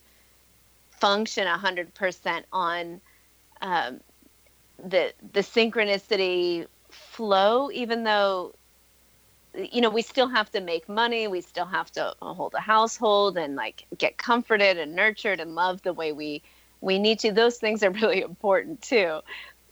[0.99, 3.01] function 100% on
[3.61, 3.99] um,
[4.83, 8.53] the the synchronicity flow even though
[9.53, 13.37] you know we still have to make money we still have to hold a household
[13.37, 16.41] and like get comforted and nurtured and loved the way we
[16.81, 17.31] we need to.
[17.31, 19.19] Those things are really important too.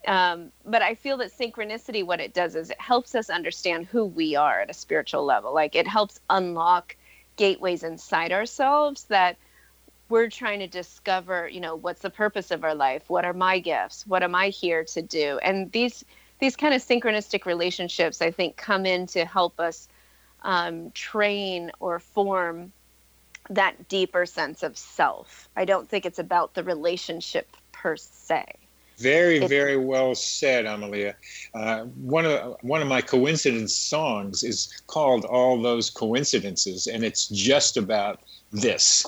[0.08, 4.06] Um, but i feel that synchronicity what it does is it helps us understand who
[4.06, 5.54] we are at a spiritual level.
[5.54, 6.96] Like it helps unlock
[7.36, 9.38] gateways inside ourselves that
[10.10, 13.10] we're trying to discover you know what's the purpose of our life?
[13.10, 14.06] What are my gifts?
[14.08, 15.40] What am i here to do?
[15.44, 16.04] And these
[16.40, 19.88] these kind of synchronistic relationships i think come in to help us
[20.44, 22.72] um, train or form
[23.50, 25.50] that deeper sense of self.
[25.56, 28.67] I don't think it's about the relationship per se
[28.98, 31.16] Very, very well said, Amelia.
[31.54, 37.28] Uh, one of one of my coincidence songs is called "All Those Coincidences," and it's
[37.28, 38.22] just about
[38.52, 39.06] this.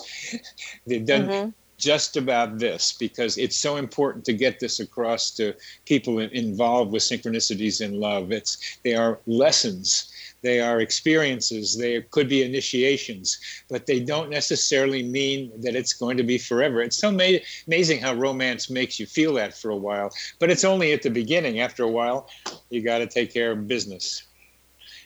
[0.86, 1.54] They've done Mhm.
[1.78, 5.54] just about this because it's so important to get this across to
[5.86, 8.30] people involved with synchronicities in love.
[8.30, 10.06] It's they are lessons.
[10.42, 11.76] They are experiences.
[11.76, 13.38] They could be initiations,
[13.68, 16.80] but they don't necessarily mean that it's going to be forever.
[16.80, 20.64] It's so ma- amazing how romance makes you feel that for a while, but it's
[20.64, 21.60] only at the beginning.
[21.60, 22.28] After a while,
[22.70, 24.22] you got to take care of business.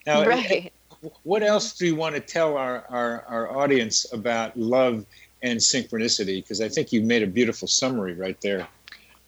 [0.07, 0.72] Now, right
[1.22, 5.05] what else do you want to tell our, our, our audience about love
[5.43, 6.43] and synchronicity?
[6.43, 8.66] Because I think you made a beautiful summary right there.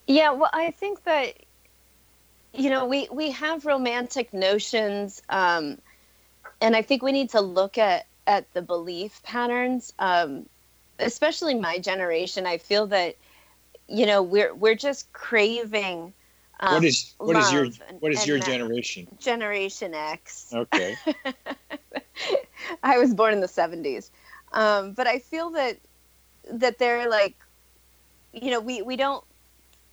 [0.07, 1.35] Yeah, well, I think that
[2.55, 5.79] you know we we have romantic notions, um,
[6.61, 10.47] and I think we need to look at at the belief patterns, um,
[10.99, 12.47] especially my generation.
[12.47, 13.17] I feel that
[13.89, 16.13] you know we're we're just craving.
[16.59, 17.67] Um, what is what is your
[18.01, 19.07] what is your generation?
[19.19, 20.53] Generation X.
[20.53, 20.97] Okay.
[22.83, 24.11] I was born in the 70s.
[24.53, 25.77] Um, but I feel that
[26.51, 27.37] that they're like
[28.33, 29.25] you know, we we don't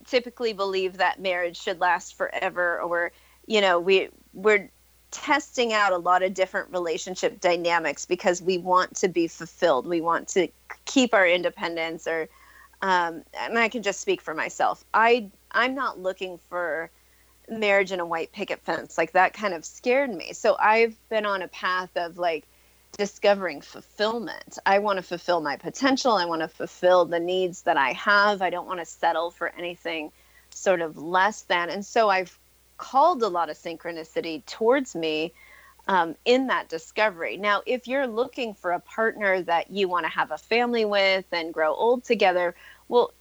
[0.05, 3.11] typically believe that marriage should last forever or
[3.47, 4.69] you know, we we're
[5.13, 9.87] testing out a lot of different relationship dynamics because we want to be fulfilled.
[9.87, 10.47] We want to
[10.85, 12.27] keep our independence or
[12.81, 14.83] um, and I can just speak for myself.
[14.93, 16.89] I I'm not looking for
[17.47, 18.97] marriage and a white picket fence.
[18.97, 20.33] Like that kind of scared me.
[20.33, 22.45] So I've been on a path of like
[22.97, 24.57] discovering fulfillment.
[24.65, 26.13] I want to fulfill my potential.
[26.13, 28.41] I want to fulfill the needs that I have.
[28.41, 30.11] I don't want to settle for anything
[30.49, 31.69] sort of less than.
[31.69, 32.37] And so I've
[32.83, 35.31] called a lot of synchronicity towards me
[35.87, 37.37] um, in that discovery.
[37.37, 41.25] Now, if you're looking for a partner that you want to have a family with
[41.31, 42.55] and grow old together,
[42.89, 43.13] well,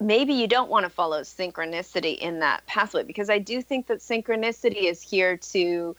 [0.00, 3.98] maybe you don't want to follow synchronicity in that pathway because I do think that
[3.98, 5.96] synchronicity is here to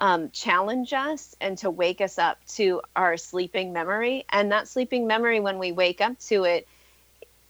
[0.00, 4.24] um, challenge us and to wake us up to our sleeping memory.
[4.30, 6.66] And that sleeping memory, when we wake up to it,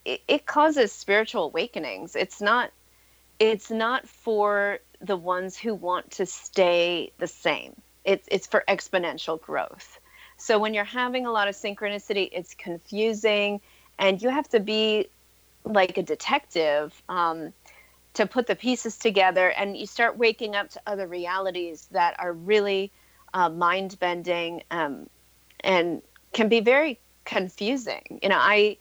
[0.04, 2.14] it, it causes spiritual awakenings.
[2.14, 2.72] It's not.
[3.40, 7.74] It's not for the ones who want to stay the same
[8.08, 10.00] it's it's for exponential growth.
[10.38, 13.60] So when you're having a lot of synchronicity, it's confusing,
[13.98, 15.08] and you have to be
[15.64, 17.52] like a detective um,
[18.14, 22.32] to put the pieces together, and you start waking up to other realities that are
[22.32, 22.90] really
[23.34, 25.10] uh, mind bending um,
[25.60, 26.00] and
[26.32, 28.20] can be very confusing.
[28.22, 28.78] You know, I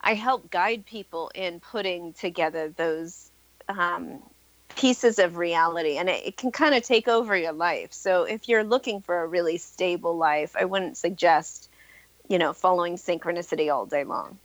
[0.00, 3.30] I help guide people in putting together those
[3.68, 4.22] um,
[4.82, 7.92] pieces of reality and it, it can kind of take over your life.
[7.92, 11.70] So if you're looking for a really stable life, I wouldn't suggest,
[12.28, 14.38] you know, following synchronicity all day long.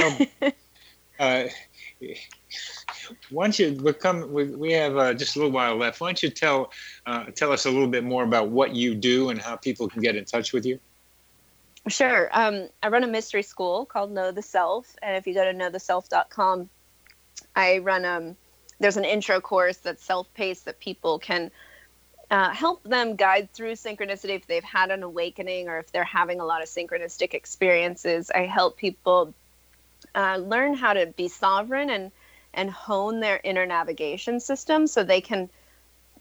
[0.00, 0.16] Um,
[1.18, 1.44] uh,
[3.30, 4.32] why don't you become?
[4.32, 6.00] We, we have uh, just a little while left.
[6.00, 6.70] Why don't you tell
[7.04, 10.02] uh, tell us a little bit more about what you do and how people can
[10.02, 10.78] get in touch with you?
[11.88, 12.30] Sure.
[12.32, 15.52] Um, I run a mystery school called Know the Self, and if you go to
[15.52, 16.68] knowtheself.com,
[17.56, 18.36] I run um,
[18.80, 21.50] there's an intro course that's self-paced that people can
[22.30, 26.40] uh, help them guide through synchronicity if they've had an awakening or if they're having
[26.40, 28.30] a lot of synchronistic experiences.
[28.30, 29.34] I help people
[30.14, 32.10] uh, learn how to be sovereign and
[32.52, 35.48] and hone their inner navigation system so they can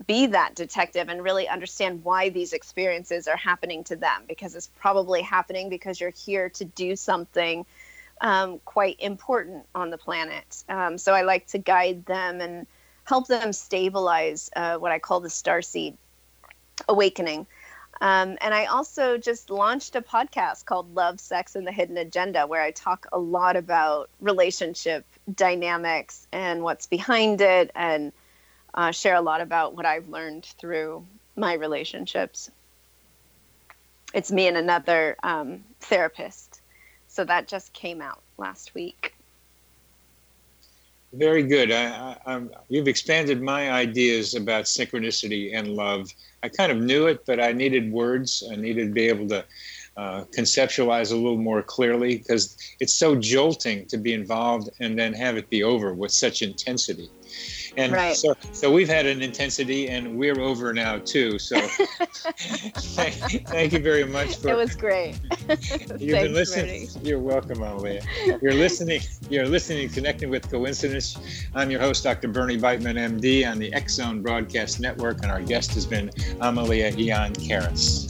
[0.05, 4.70] be that detective and really understand why these experiences are happening to them because it's
[4.80, 7.66] probably happening because you're here to do something
[8.22, 10.63] um, quite important on the planet.
[10.67, 12.67] Um, so I like to guide them and
[13.05, 15.97] help them stabilize uh, what I call the star seed
[16.88, 17.47] awakening.
[18.01, 22.47] Um, and I also just launched a podcast called Love, Sex, and the Hidden Agenda,
[22.47, 28.13] where I talk a lot about relationship dynamics and what's behind it, and
[28.74, 31.05] uh, share a lot about what I've learned through
[31.36, 32.49] my relationships.
[34.13, 36.49] It's me and another um, therapist
[37.10, 39.14] so that just came out last week.
[41.12, 41.72] Very good.
[41.72, 46.14] I, I, you've expanded my ideas about synchronicity and love.
[46.43, 48.43] I kind of knew it, but I needed words.
[48.51, 49.43] I needed to be able to
[49.97, 55.12] uh, conceptualize a little more clearly because it's so jolting to be involved and then
[55.14, 57.10] have it be over with such intensity.
[57.80, 58.15] And right.
[58.15, 61.39] so, so we've had an intensity, and we're over now too.
[61.39, 63.13] So, thank,
[63.47, 64.49] thank, you very much for.
[64.49, 65.17] It was great.
[65.97, 66.89] you've been listening.
[67.01, 68.01] You're welcome, Amelia.
[68.41, 68.99] You're listening.
[69.30, 71.17] You're listening, connecting with coincidence.
[71.55, 72.27] I'm your host, Dr.
[72.27, 76.11] Bernie Beitman, MD, on the X Zone Broadcast Network, and our guest has been
[76.41, 78.09] Amelia Aeon Karris.